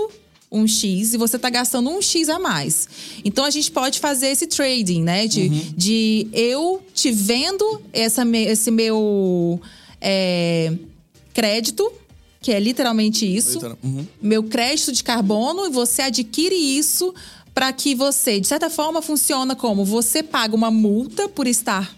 um 0.51 0.67
X 0.67 1.13
e 1.13 1.17
você 1.17 1.38
está 1.38 1.50
gastando 1.50 1.89
um 1.89 2.01
X 2.01 2.27
a 2.27 2.38
mais. 2.38 2.88
Então 3.25 3.43
a 3.43 3.50
gente 3.50 3.72
pode 3.72 4.00
fazer 4.00 4.27
esse 4.27 4.45
trading, 4.45 5.01
né? 5.01 5.25
De, 5.25 5.48
uhum. 5.48 5.74
de 5.75 6.27
eu 6.31 6.79
te 6.93 7.12
vendo 7.12 7.81
essa, 7.91 8.24
esse 8.24 8.69
meu 8.69 9.60
é, 10.00 10.72
crédito, 11.33 11.91
que 12.39 12.51
é 12.51 12.60
literalmente 12.60 13.25
isso, 13.25 13.65
uhum. 13.81 14.05
meu 14.22 14.43
crédito 14.43 14.91
de 14.91 15.03
carbono, 15.03 15.65
e 15.65 15.69
você 15.69 16.03
adquire 16.03 16.53
isso 16.53 17.15
para 17.53 17.72
que 17.72 17.93
você, 17.93 18.39
de 18.39 18.48
certa 18.48 18.69
forma, 18.69 19.01
funciona 19.01 19.55
como 19.55 19.86
você 19.86 20.24
paga 20.24 20.55
uma 20.55 20.72
multa 20.72 21.29
por 21.29 21.48
estar 21.48 21.95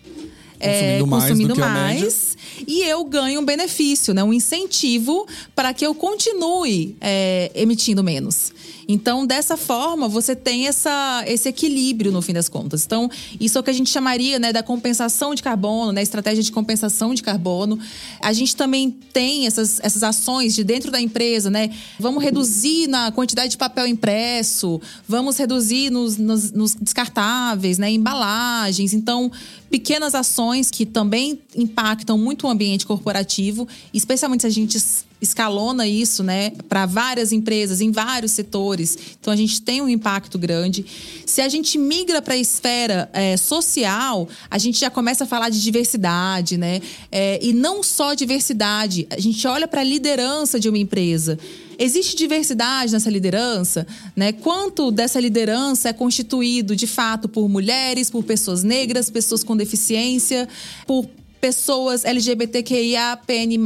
é, 0.60 1.00
consumindo, 1.00 1.08
mais, 1.08 1.24
consumindo 1.24 1.56
mais 1.56 2.38
e 2.68 2.82
eu 2.84 3.04
ganho 3.04 3.42
um 3.42 3.46
benefício, 3.46 4.14
né, 4.14 4.24
um 4.24 4.34
incentivo 4.34 5.28
para 5.56 5.74
que 5.74 5.86
eu 5.86 5.94
continue 5.94 6.96
é, 7.02 7.52
emitindo 7.56 8.04
menos. 8.04 8.54
Então, 8.88 9.26
dessa 9.26 9.58
forma, 9.58 10.08
você 10.08 10.36
tem 10.36 10.68
essa, 10.68 11.24
esse 11.28 11.50
equilíbrio 11.50 12.12
no 12.12 12.22
fim 12.22 12.34
das 12.34 12.48
contas. 12.48 12.86
Então, 12.86 13.10
isso 13.40 13.58
é 13.58 13.62
o 13.62 13.64
que 13.64 13.70
a 13.70 13.74
gente 13.74 13.90
chamaria 13.90 14.38
né, 14.40 14.54
da 14.54 14.62
compensação 14.62 15.34
de 15.34 15.42
carbono, 15.42 15.92
né, 15.92 16.02
estratégia 16.02 16.44
de 16.44 16.52
compensação 16.52 17.14
de 17.14 17.24
carbono. 17.24 17.80
A 18.22 18.34
gente 18.34 18.56
também 18.56 18.92
tem 18.92 19.48
essas, 19.48 19.80
essas 19.82 20.04
ações 20.04 20.54
de 20.54 20.64
dentro 20.64 20.92
da 20.92 21.02
empresa, 21.02 21.50
né? 21.50 21.70
Vamos 22.00 22.24
reduzir 22.24 22.88
na 22.88 23.12
quantidade 23.12 23.50
de 23.50 23.58
papel 23.58 23.88
impresso, 23.88 24.82
vamos 25.08 25.38
reduzir 25.38 25.90
nos, 25.90 26.18
nos, 26.18 26.52
nos 26.52 26.76
descartáveis, 26.76 27.78
né, 27.78 27.92
embalagens. 27.92 28.94
Então, 28.94 29.32
pequenas 29.70 30.16
ações 30.16 30.70
que 30.72 30.86
também 30.86 31.40
impactam 31.56 32.18
muito 32.18 32.48
o 32.48 32.50
ambiente 32.50 32.86
corporativo, 32.86 33.68
especialmente 33.94 34.42
se 34.42 34.48
a 34.48 34.50
gente 34.50 34.78
escalona 35.26 35.88
isso, 35.88 36.24
né, 36.24 36.52
para 36.70 36.86
várias 36.86 37.32
empresas 37.32 37.82
em 37.82 37.92
vários 37.92 38.32
setores. 38.32 38.98
Então 39.20 39.34
a 39.34 39.36
gente 39.36 39.62
tem 39.62 39.82
um 39.82 39.90
impacto 39.90 40.40
grande. 40.40 40.86
Se 41.26 41.42
a 41.42 41.50
gente 41.50 41.78
migra 41.78 42.22
para 42.22 42.36
a 42.36 42.38
esfera 42.38 43.10
é, 43.12 43.36
social, 43.36 44.28
a 44.50 44.58
gente 44.58 44.80
já 44.80 44.90
começa 44.90 45.26
a 45.26 45.28
falar 45.28 45.50
de 45.50 45.62
diversidade, 45.62 46.58
né? 46.58 46.82
É, 47.12 47.40
e 47.42 47.52
não 47.52 47.84
só 47.84 48.14
diversidade. 48.14 49.08
A 49.10 49.20
gente 49.20 49.46
olha 49.48 49.68
para 49.68 49.82
a 49.82 49.84
liderança 49.84 50.60
de 50.60 50.70
uma 50.70 50.78
empresa. 50.78 51.38
Existe 51.78 52.16
diversidade 52.16 52.94
nessa 52.94 53.10
liderança? 53.10 53.86
Né? 54.16 54.32
Quanto 54.32 54.92
dessa 54.92 55.20
liderança 55.20 55.90
é 55.90 55.94
constituído 55.94 56.76
de 56.76 56.88
fato 56.88 57.28
por 57.28 57.50
mulheres, 57.50 58.10
por 58.10 58.24
pessoas 58.24 58.64
negras, 58.64 59.10
pessoas 59.10 59.44
com 59.44 59.58
deficiência, 59.58 60.48
por 60.88 61.06
pessoas 61.42 62.06
LGBTQIA, 62.06 63.20
PN+. 63.26 63.60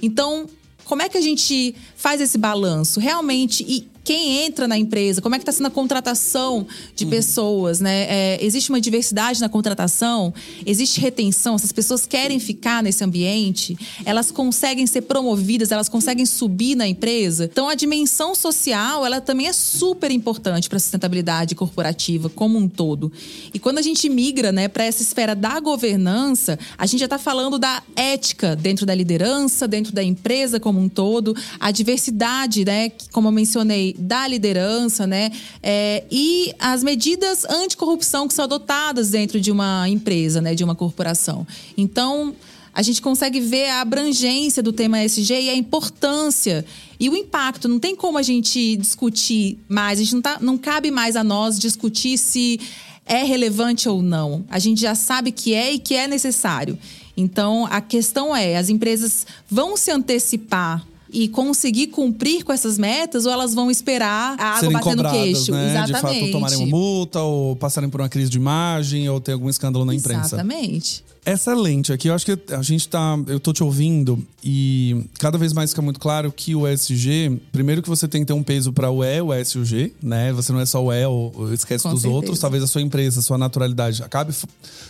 Então, 0.00 0.46
como 0.86 1.02
é 1.02 1.08
que 1.08 1.18
a 1.18 1.20
gente 1.20 1.74
faz 1.96 2.20
esse 2.20 2.38
balanço? 2.38 3.00
Realmente, 3.00 3.64
e 3.66 3.88
quem 4.06 4.44
entra 4.44 4.68
na 4.68 4.78
empresa, 4.78 5.20
como 5.20 5.34
é 5.34 5.38
que 5.38 5.42
está 5.42 5.50
sendo 5.50 5.66
a 5.66 5.70
contratação 5.70 6.64
de 6.94 7.02
uhum. 7.02 7.10
pessoas, 7.10 7.80
né? 7.80 8.06
É, 8.08 8.38
existe 8.40 8.70
uma 8.70 8.80
diversidade 8.80 9.40
na 9.40 9.48
contratação, 9.48 10.32
existe 10.64 11.00
retenção, 11.00 11.56
essas 11.56 11.72
pessoas 11.72 12.06
querem 12.06 12.38
ficar 12.38 12.84
nesse 12.84 13.02
ambiente, 13.02 13.76
elas 14.04 14.30
conseguem 14.30 14.86
ser 14.86 15.02
promovidas, 15.02 15.72
elas 15.72 15.88
conseguem 15.88 16.24
subir 16.24 16.76
na 16.76 16.86
empresa. 16.86 17.46
Então 17.50 17.68
a 17.68 17.74
dimensão 17.74 18.32
social, 18.32 19.04
ela 19.04 19.20
também 19.20 19.48
é 19.48 19.52
super 19.52 20.12
importante 20.12 20.68
para 20.68 20.76
a 20.76 20.80
sustentabilidade 20.80 21.56
corporativa 21.56 22.28
como 22.28 22.56
um 22.56 22.68
todo. 22.68 23.10
E 23.52 23.58
quando 23.58 23.78
a 23.78 23.82
gente 23.82 24.08
migra, 24.08 24.52
né, 24.52 24.68
para 24.68 24.84
essa 24.84 25.02
esfera 25.02 25.34
da 25.34 25.58
governança, 25.58 26.56
a 26.78 26.86
gente 26.86 27.00
já 27.00 27.06
está 27.06 27.18
falando 27.18 27.58
da 27.58 27.82
ética 27.96 28.54
dentro 28.54 28.86
da 28.86 28.94
liderança, 28.94 29.66
dentro 29.66 29.92
da 29.92 30.04
empresa 30.04 30.60
como 30.60 30.78
um 30.78 30.88
todo, 30.88 31.34
a 31.58 31.72
diversidade, 31.72 32.64
né, 32.64 32.92
como 33.10 33.26
eu 33.26 33.32
mencionei, 33.32 33.95
da 33.98 34.26
liderança, 34.26 35.06
né? 35.06 35.30
É, 35.62 36.04
e 36.10 36.52
as 36.58 36.82
medidas 36.82 37.44
anticorrupção 37.44 38.28
que 38.28 38.34
são 38.34 38.44
adotadas 38.44 39.10
dentro 39.10 39.40
de 39.40 39.50
uma 39.50 39.88
empresa, 39.88 40.40
né? 40.40 40.54
De 40.54 40.64
uma 40.64 40.74
corporação. 40.74 41.46
Então, 41.76 42.34
a 42.76 42.82
gente 42.82 43.00
consegue 43.00 43.40
ver 43.40 43.70
a 43.70 43.80
abrangência 43.80 44.62
do 44.62 44.70
tema 44.70 45.02
SG 45.02 45.32
e 45.32 45.48
a 45.48 45.54
importância 45.54 46.64
e 47.00 47.08
o 47.08 47.16
impacto. 47.16 47.68
Não 47.68 47.78
tem 47.78 47.96
como 47.96 48.18
a 48.18 48.22
gente 48.22 48.76
discutir 48.76 49.58
mais, 49.66 49.98
a 49.98 50.02
gente 50.02 50.14
não, 50.14 50.22
tá, 50.22 50.38
não 50.40 50.58
cabe 50.58 50.90
mais 50.90 51.16
a 51.16 51.24
nós 51.24 51.58
discutir 51.58 52.18
se 52.18 52.60
é 53.06 53.22
relevante 53.22 53.88
ou 53.88 54.02
não. 54.02 54.44
A 54.50 54.58
gente 54.58 54.80
já 54.80 54.94
sabe 54.94 55.32
que 55.32 55.54
é 55.54 55.72
e 55.72 55.78
que 55.78 55.94
é 55.94 56.06
necessário. 56.06 56.78
Então, 57.16 57.66
a 57.70 57.80
questão 57.80 58.36
é: 58.36 58.56
as 58.56 58.68
empresas 58.68 59.26
vão 59.48 59.74
se 59.76 59.90
antecipar 59.90 60.86
e 61.16 61.28
conseguir 61.28 61.86
cumprir 61.86 62.44
com 62.44 62.52
essas 62.52 62.76
metas 62.76 63.24
ou 63.24 63.32
elas 63.32 63.54
vão 63.54 63.70
esperar 63.70 64.38
a 64.38 64.48
água 64.48 64.60
Serem 64.60 64.72
bater 64.74 64.96
no 64.96 65.10
queixo? 65.10 65.50
Né? 65.50 65.70
Exatamente. 65.70 65.86
De 65.86 66.20
fato, 66.20 66.32
tomarem 66.32 66.58
uma 66.58 66.66
multa 66.66 67.22
ou 67.22 67.56
passarem 67.56 67.88
por 67.88 68.02
uma 68.02 68.08
crise 68.10 68.28
de 68.28 68.36
imagem 68.36 69.08
ou 69.08 69.18
ter 69.18 69.32
algum 69.32 69.48
escândalo 69.48 69.86
na 69.86 69.94
imprensa. 69.94 70.26
Exatamente. 70.26 71.02
Excelente. 71.24 71.90
Aqui 71.90 72.08
eu 72.08 72.14
acho 72.14 72.26
que 72.26 72.38
a 72.54 72.60
gente 72.60 72.86
tá. 72.86 73.18
Eu 73.26 73.40
tô 73.40 73.52
te 73.52 73.64
ouvindo 73.64 74.22
e 74.44 75.06
cada 75.18 75.38
vez 75.38 75.54
mais 75.54 75.70
fica 75.70 75.80
muito 75.80 75.98
claro 75.98 76.30
que 76.30 76.54
o 76.54 76.68
ESG, 76.68 77.40
primeiro 77.50 77.82
que 77.82 77.88
você 77.88 78.06
tem 78.06 78.20
que 78.20 78.26
ter 78.26 78.34
um 78.34 78.42
peso 78.42 78.70
para 78.70 78.90
o 78.90 79.02
E, 79.02 79.20
o 79.20 79.32
S 79.32 79.56
e 79.56 79.60
o 79.60 79.64
G, 79.64 79.92
né? 80.02 80.34
Você 80.34 80.52
não 80.52 80.60
é 80.60 80.66
só 80.66 80.84
o 80.84 80.92
E, 80.92 81.04
ou 81.06 81.52
esquece 81.52 81.82
Com 81.82 81.90
dos 81.92 82.02
certeza. 82.02 82.14
outros. 82.14 82.38
Talvez 82.38 82.62
a 82.62 82.66
sua 82.66 82.82
empresa, 82.82 83.20
a 83.20 83.22
sua 83.22 83.38
naturalidade 83.38 84.02
acabe 84.02 84.34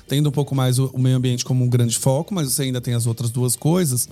tendo 0.09 0.29
um 0.29 0.33
pouco 0.33 0.57
mais 0.57 0.79
o 0.79 0.91
meio 0.99 1.17
ambiente 1.17 1.45
como 1.45 1.65
um 1.65 1.69
grande 1.69 1.97
foco, 1.97 2.35
mas 2.35 2.53
você 2.53 2.65
ainda 2.65 2.81
tem 2.81 2.93
as 2.95 3.07
outras 3.07 3.31
duas 3.31 3.55
coisas. 3.55 4.09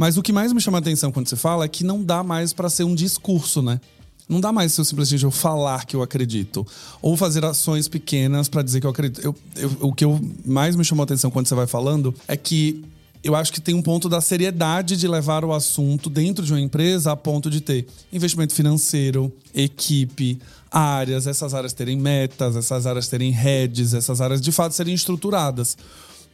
Mas 0.00 0.16
o 0.16 0.22
que 0.22 0.32
mais 0.32 0.50
me 0.50 0.62
chama 0.62 0.78
a 0.78 0.80
atenção 0.80 1.12
quando 1.12 1.28
você 1.28 1.36
fala 1.36 1.66
é 1.66 1.68
que 1.68 1.84
não 1.84 2.02
dá 2.02 2.24
mais 2.24 2.54
para 2.54 2.70
ser 2.70 2.84
um 2.84 2.94
discurso, 2.94 3.60
né? 3.60 3.78
Não 4.26 4.40
dá 4.40 4.50
mais 4.50 4.72
se 4.72 4.80
eu 4.80 4.84
simplesmente 4.86 5.24
eu 5.24 5.30
falar 5.30 5.84
que 5.84 5.94
eu 5.94 6.00
acredito. 6.00 6.66
Ou 7.02 7.18
fazer 7.18 7.44
ações 7.44 7.86
pequenas 7.86 8.48
para 8.48 8.62
dizer 8.62 8.80
que 8.80 8.86
eu 8.86 8.90
acredito. 8.90 9.22
Eu, 9.22 9.36
eu, 9.56 9.76
o 9.82 9.92
que 9.92 10.02
eu 10.02 10.18
mais 10.42 10.74
me 10.74 10.82
chamou 10.86 11.02
a 11.02 11.04
atenção 11.04 11.30
quando 11.30 11.48
você 11.48 11.54
vai 11.54 11.66
falando 11.66 12.14
é 12.26 12.34
que 12.34 12.82
eu 13.22 13.36
acho 13.36 13.52
que 13.52 13.60
tem 13.60 13.74
um 13.74 13.82
ponto 13.82 14.08
da 14.08 14.22
seriedade 14.22 14.96
de 14.96 15.06
levar 15.06 15.44
o 15.44 15.52
assunto 15.52 16.08
dentro 16.08 16.46
de 16.46 16.52
uma 16.54 16.60
empresa 16.62 17.12
a 17.12 17.16
ponto 17.16 17.50
de 17.50 17.60
ter 17.60 17.86
investimento 18.10 18.54
financeiro, 18.54 19.30
equipe, 19.54 20.40
áreas, 20.70 21.26
essas 21.26 21.52
áreas 21.52 21.74
terem 21.74 21.98
metas, 21.98 22.56
essas 22.56 22.86
áreas 22.86 23.06
terem 23.06 23.32
heads, 23.32 23.92
essas 23.92 24.22
áreas 24.22 24.40
de 24.40 24.50
fato 24.50 24.72
serem 24.72 24.94
estruturadas. 24.94 25.76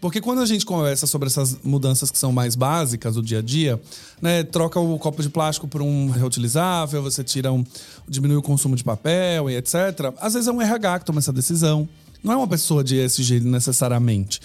Porque 0.01 0.21
quando 0.21 0.41
a 0.41 0.47
gente 0.47 0.67
conversa 0.67 1.07
sobre 1.07 1.27
essas 1.27 1.59
mudanças 1.65 2.11
que 2.11 2.19
são 2.19 2.31
mais 2.31 2.55
básicas 2.55 3.15
do 3.15 3.23
dia 3.23 3.39
a 3.39 3.43
dia, 3.43 3.81
né, 4.21 4.45
troca 4.45 4.79
o 4.79 4.99
copo 4.99 5.23
de 5.23 5.31
plástico 5.31 5.67
por 5.67 5.81
um 5.81 6.11
reutilizável, 6.11 7.03
você 7.03 7.25
tira 7.25 7.51
um, 7.51 7.65
diminui 8.07 8.37
o 8.37 8.43
consumo 8.43 8.77
de 8.77 8.85
papel 8.85 9.49
e 9.49 9.57
etc. 9.57 9.75
Às 10.19 10.35
vezes 10.35 10.49
é 10.49 10.53
um 10.53 10.61
RH 10.61 11.01
que 11.01 11.05
toma 11.07 11.19
essa 11.19 11.33
decisão. 11.33 11.89
Não 12.23 12.33
é 12.33 12.37
uma 12.37 12.49
pessoa 12.49 12.85
de 12.85 12.97
ESG 12.97 13.41
necessariamente. 13.41 14.41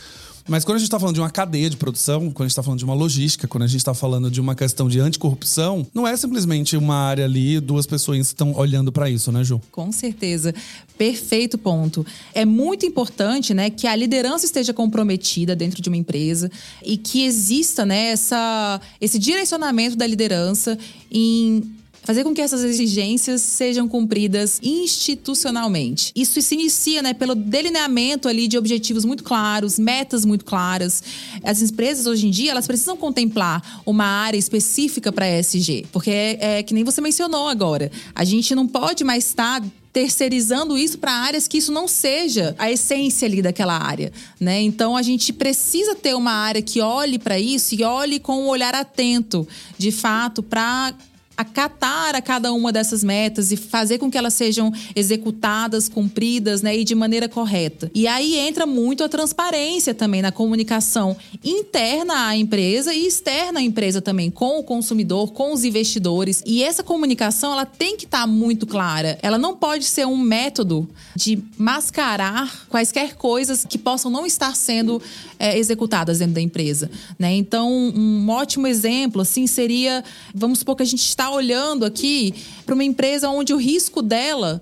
Mas 0.47 0.63
quando 0.63 0.77
a 0.77 0.79
gente 0.79 0.87
está 0.87 0.99
falando 0.99 1.15
de 1.15 1.21
uma 1.21 1.29
cadeia 1.29 1.69
de 1.69 1.77
produção, 1.77 2.31
quando 2.31 2.41
a 2.41 2.47
gente 2.47 2.51
está 2.51 2.63
falando 2.63 2.79
de 2.79 2.85
uma 2.85 2.93
logística, 2.93 3.47
quando 3.47 3.63
a 3.63 3.67
gente 3.67 3.77
está 3.77 3.93
falando 3.93 4.29
de 4.29 4.41
uma 4.41 4.55
questão 4.55 4.87
de 4.87 4.99
anticorrupção, 4.99 5.85
não 5.93 6.07
é 6.07 6.15
simplesmente 6.17 6.75
uma 6.75 6.95
área 6.95 7.25
ali, 7.25 7.59
duas 7.59 7.85
pessoas 7.85 8.19
estão 8.19 8.53
olhando 8.55 8.91
para 8.91 9.09
isso, 9.09 9.31
né, 9.31 9.43
Ju? 9.43 9.61
Com 9.71 9.91
certeza. 9.91 10.53
Perfeito 10.97 11.57
ponto. 11.57 12.05
É 12.33 12.45
muito 12.45 12.85
importante, 12.85 13.53
né, 13.53 13.69
que 13.69 13.87
a 13.87 13.95
liderança 13.95 14.45
esteja 14.45 14.73
comprometida 14.73 15.55
dentro 15.55 15.81
de 15.81 15.89
uma 15.89 15.97
empresa 15.97 16.51
e 16.83 16.97
que 16.97 17.23
exista, 17.23 17.85
né, 17.85 18.11
essa, 18.11 18.79
esse 18.99 19.17
direcionamento 19.17 19.95
da 19.95 20.05
liderança 20.05 20.77
em 21.11 21.80
fazer 22.03 22.23
com 22.23 22.33
que 22.33 22.41
essas 22.41 22.63
exigências 22.63 23.41
sejam 23.41 23.87
cumpridas 23.87 24.59
institucionalmente. 24.61 26.11
Isso 26.15 26.41
se 26.41 26.55
inicia 26.55 27.01
né, 27.01 27.13
pelo 27.13 27.35
delineamento 27.35 28.27
ali 28.27 28.47
de 28.47 28.57
objetivos 28.57 29.05
muito 29.05 29.23
claros, 29.23 29.77
metas 29.77 30.25
muito 30.25 30.45
claras. 30.45 31.03
As 31.43 31.61
empresas 31.61 32.07
hoje 32.07 32.27
em 32.27 32.31
dia 32.31 32.51
elas 32.51 32.67
precisam 32.67 32.97
contemplar 32.97 33.81
uma 33.85 34.05
área 34.05 34.37
específica 34.37 35.11
para 35.11 35.29
ESG, 35.39 35.87
porque 35.91 36.09
é, 36.09 36.59
é 36.59 36.63
que 36.63 36.73
nem 36.73 36.83
você 36.83 37.01
mencionou 37.01 37.47
agora. 37.47 37.91
A 38.15 38.23
gente 38.23 38.55
não 38.55 38.67
pode 38.67 39.03
mais 39.03 39.25
estar 39.25 39.61
terceirizando 39.93 40.77
isso 40.77 40.97
para 40.97 41.11
áreas 41.11 41.47
que 41.47 41.57
isso 41.57 41.71
não 41.71 41.87
seja 41.87 42.55
a 42.57 42.71
essência 42.71 43.27
ali 43.27 43.41
daquela 43.41 43.77
área, 43.77 44.11
né? 44.39 44.61
Então 44.61 44.95
a 44.95 45.01
gente 45.01 45.33
precisa 45.33 45.95
ter 45.95 46.15
uma 46.15 46.31
área 46.31 46.61
que 46.61 46.79
olhe 46.79 47.19
para 47.19 47.37
isso 47.37 47.75
e 47.75 47.83
olhe 47.83 48.19
com 48.19 48.43
um 48.43 48.47
olhar 48.47 48.73
atento, 48.73 49.45
de 49.77 49.91
fato, 49.91 50.41
para 50.41 50.93
acatar 51.41 52.15
a 52.15 52.21
cada 52.21 52.53
uma 52.53 52.71
dessas 52.71 53.03
metas 53.03 53.51
e 53.51 53.57
fazer 53.57 53.97
com 53.97 54.09
que 54.09 54.17
elas 54.17 54.33
sejam 54.33 54.71
executadas, 54.95 55.89
cumpridas, 55.89 56.61
né, 56.61 56.77
e 56.77 56.83
de 56.83 56.95
maneira 56.95 57.27
correta. 57.27 57.91
E 57.93 58.07
aí 58.07 58.37
entra 58.37 58.65
muito 58.65 59.03
a 59.03 59.09
transparência 59.09 59.93
também 59.93 60.21
na 60.21 60.31
comunicação 60.31 61.15
interna 61.43 62.27
à 62.27 62.35
empresa 62.35 62.93
e 62.93 63.05
externa 63.05 63.59
à 63.59 63.63
empresa 63.63 64.01
também, 64.01 64.29
com 64.29 64.59
o 64.59 64.63
consumidor, 64.63 65.31
com 65.33 65.53
os 65.53 65.63
investidores. 65.63 66.43
E 66.45 66.63
essa 66.63 66.83
comunicação, 66.83 67.53
ela 67.53 67.65
tem 67.65 67.97
que 67.97 68.05
estar 68.05 68.21
tá 68.21 68.27
muito 68.27 68.65
clara. 68.65 69.17
Ela 69.21 69.37
não 69.37 69.55
pode 69.55 69.85
ser 69.85 70.05
um 70.05 70.17
método 70.17 70.89
de 71.15 71.39
mascarar 71.57 72.67
quaisquer 72.69 73.15
coisas 73.15 73.65
que 73.65 73.77
possam 73.77 74.11
não 74.11 74.25
estar 74.25 74.55
sendo 74.55 75.01
é, 75.39 75.57
executadas 75.57 76.19
dentro 76.19 76.35
da 76.35 76.41
empresa, 76.41 76.89
né? 77.17 77.33
Então, 77.33 77.71
um 77.71 78.29
ótimo 78.29 78.67
exemplo 78.67 79.21
assim 79.21 79.47
seria, 79.47 80.03
vamos 80.33 80.59
supor 80.59 80.75
que 80.75 80.83
a 80.83 80.85
gente 80.85 81.03
está 81.03 81.30
olhando 81.31 81.85
aqui 81.85 82.33
para 82.65 82.73
uma 82.75 82.83
empresa 82.83 83.29
onde 83.29 83.53
o 83.53 83.57
risco 83.57 84.01
dela 84.01 84.61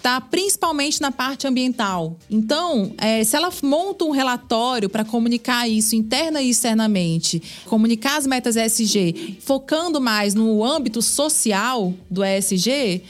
está 0.00 0.20
principalmente 0.20 1.00
na 1.00 1.12
parte 1.12 1.46
ambiental. 1.46 2.16
Então, 2.30 2.92
é, 2.96 3.22
se 3.22 3.36
ela 3.36 3.50
monta 3.62 4.04
um 4.04 4.10
relatório 4.10 4.88
para 4.88 5.04
comunicar 5.04 5.68
isso 5.68 5.94
interna 5.94 6.40
e 6.40 6.50
externamente, 6.50 7.42
comunicar 7.66 8.16
as 8.16 8.26
metas 8.26 8.56
ESG, 8.56 9.38
focando 9.40 10.00
mais 10.00 10.34
no 10.34 10.64
âmbito 10.64 11.02
social 11.02 11.92
do 12.10 12.24
ESG, 12.24 13.02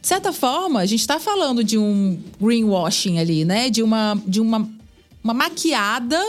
de 0.00 0.06
certa 0.06 0.32
forma, 0.32 0.80
a 0.80 0.86
gente 0.86 1.00
está 1.00 1.20
falando 1.20 1.62
de 1.62 1.76
um 1.76 2.18
greenwashing 2.40 3.18
ali, 3.18 3.44
né? 3.44 3.68
De 3.68 3.82
uma, 3.82 4.18
de 4.26 4.40
uma 4.40 4.66
uma 5.22 5.34
maquiada 5.34 6.20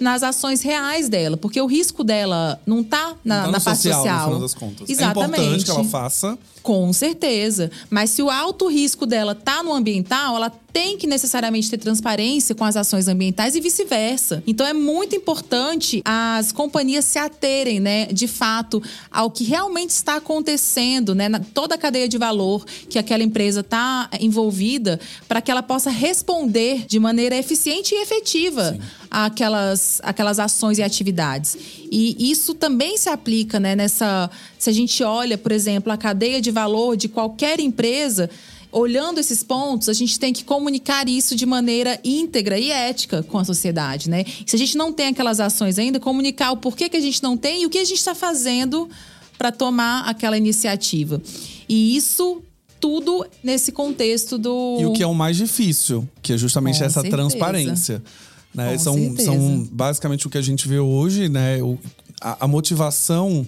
nas 0.00 0.22
ações 0.22 0.62
reais 0.62 1.08
dela, 1.08 1.36
porque 1.36 1.60
o 1.60 1.66
risco 1.66 2.04
dela 2.04 2.60
não 2.66 2.80
está 2.80 3.14
na, 3.24 3.36
não 3.36 3.44
tá 3.46 3.50
na 3.52 3.60
parte 3.60 3.76
social, 3.82 4.02
social. 4.02 4.18
No 4.18 4.24
final 4.26 4.40
das 4.40 4.54
contas. 4.54 4.90
Exatamente. 4.90 5.40
É 5.40 5.44
importante 5.44 5.64
que 5.64 5.70
ela 5.70 5.84
faça. 5.84 6.38
Com 6.64 6.94
certeza. 6.94 7.70
Mas 7.90 8.08
se 8.08 8.22
o 8.22 8.30
alto 8.30 8.68
risco 8.68 9.04
dela 9.04 9.34
tá 9.34 9.62
no 9.62 9.74
ambiental, 9.74 10.34
ela 10.34 10.48
tem 10.48 10.96
que 10.96 11.06
necessariamente 11.06 11.70
ter 11.70 11.76
transparência 11.76 12.54
com 12.54 12.64
as 12.64 12.74
ações 12.74 13.06
ambientais 13.06 13.54
e 13.54 13.60
vice-versa. 13.60 14.42
Então 14.46 14.66
é 14.66 14.72
muito 14.72 15.14
importante 15.14 16.00
as 16.04 16.50
companhias 16.52 17.04
se 17.04 17.18
aterem, 17.18 17.78
né, 17.78 18.06
de 18.06 18.26
fato, 18.26 18.82
ao 19.10 19.30
que 19.30 19.44
realmente 19.44 19.90
está 19.90 20.16
acontecendo, 20.16 21.14
né, 21.14 21.28
na 21.28 21.38
toda 21.38 21.76
a 21.76 21.78
cadeia 21.78 22.08
de 22.08 22.16
valor 22.16 22.64
que 22.88 22.98
aquela 22.98 23.22
empresa 23.22 23.60
está 23.60 24.08
envolvida, 24.18 24.98
para 25.28 25.42
que 25.42 25.50
ela 25.50 25.62
possa 25.62 25.90
responder 25.90 26.86
de 26.88 26.98
maneira 26.98 27.36
eficiente 27.36 27.94
e 27.94 28.02
efetiva 28.02 28.76
àquelas, 29.14 30.00
àquelas 30.02 30.40
ações 30.40 30.78
e 30.78 30.82
atividades. 30.82 31.56
E 31.90 32.30
isso 32.30 32.52
também 32.52 32.98
se 32.98 33.08
aplica, 33.08 33.60
né, 33.60 33.76
nessa. 33.76 34.28
Se 34.58 34.68
a 34.68 34.72
gente 34.72 35.04
olha, 35.04 35.38
por 35.38 35.52
exemplo, 35.52 35.92
a 35.92 35.96
cadeia 35.96 36.40
de 36.40 36.50
valor 36.50 36.96
de 36.96 37.08
qualquer 37.08 37.60
empresa 37.60 38.28
olhando 38.72 39.20
esses 39.20 39.44
pontos, 39.44 39.88
a 39.88 39.92
gente 39.92 40.18
tem 40.18 40.32
que 40.32 40.42
comunicar 40.42 41.08
isso 41.08 41.36
de 41.36 41.46
maneira 41.46 42.00
íntegra 42.02 42.58
e 42.58 42.72
ética 42.72 43.22
com 43.22 43.38
a 43.38 43.44
sociedade, 43.44 44.10
né? 44.10 44.24
Se 44.44 44.56
a 44.56 44.58
gente 44.58 44.76
não 44.76 44.92
tem 44.92 45.08
aquelas 45.08 45.38
ações 45.38 45.78
ainda, 45.78 46.00
comunicar 46.00 46.50
o 46.50 46.56
porquê 46.56 46.88
que 46.88 46.96
a 46.96 47.00
gente 47.00 47.22
não 47.22 47.36
tem 47.36 47.62
e 47.62 47.66
o 47.66 47.70
que 47.70 47.78
a 47.78 47.84
gente 47.84 47.98
está 47.98 48.16
fazendo 48.16 48.90
para 49.38 49.52
tomar 49.52 50.08
aquela 50.08 50.36
iniciativa. 50.36 51.22
E 51.68 51.94
isso 51.96 52.42
tudo 52.80 53.24
nesse 53.44 53.70
contexto 53.70 54.36
do. 54.36 54.78
E 54.80 54.86
o 54.86 54.92
que 54.92 55.04
é 55.04 55.06
o 55.06 55.14
mais 55.14 55.36
difícil, 55.36 56.06
que 56.20 56.32
é 56.32 56.36
justamente 56.36 56.80
com 56.80 56.84
essa 56.84 57.00
certeza. 57.00 57.16
transparência. 57.16 58.02
Né? 58.54 58.78
são, 58.78 59.16
são 59.16 59.68
basicamente 59.70 60.26
o 60.26 60.30
que 60.30 60.38
a 60.38 60.42
gente 60.42 60.68
vê 60.68 60.78
hoje, 60.78 61.28
né? 61.28 61.62
O, 61.62 61.78
a, 62.20 62.44
a 62.44 62.48
motivação 62.48 63.46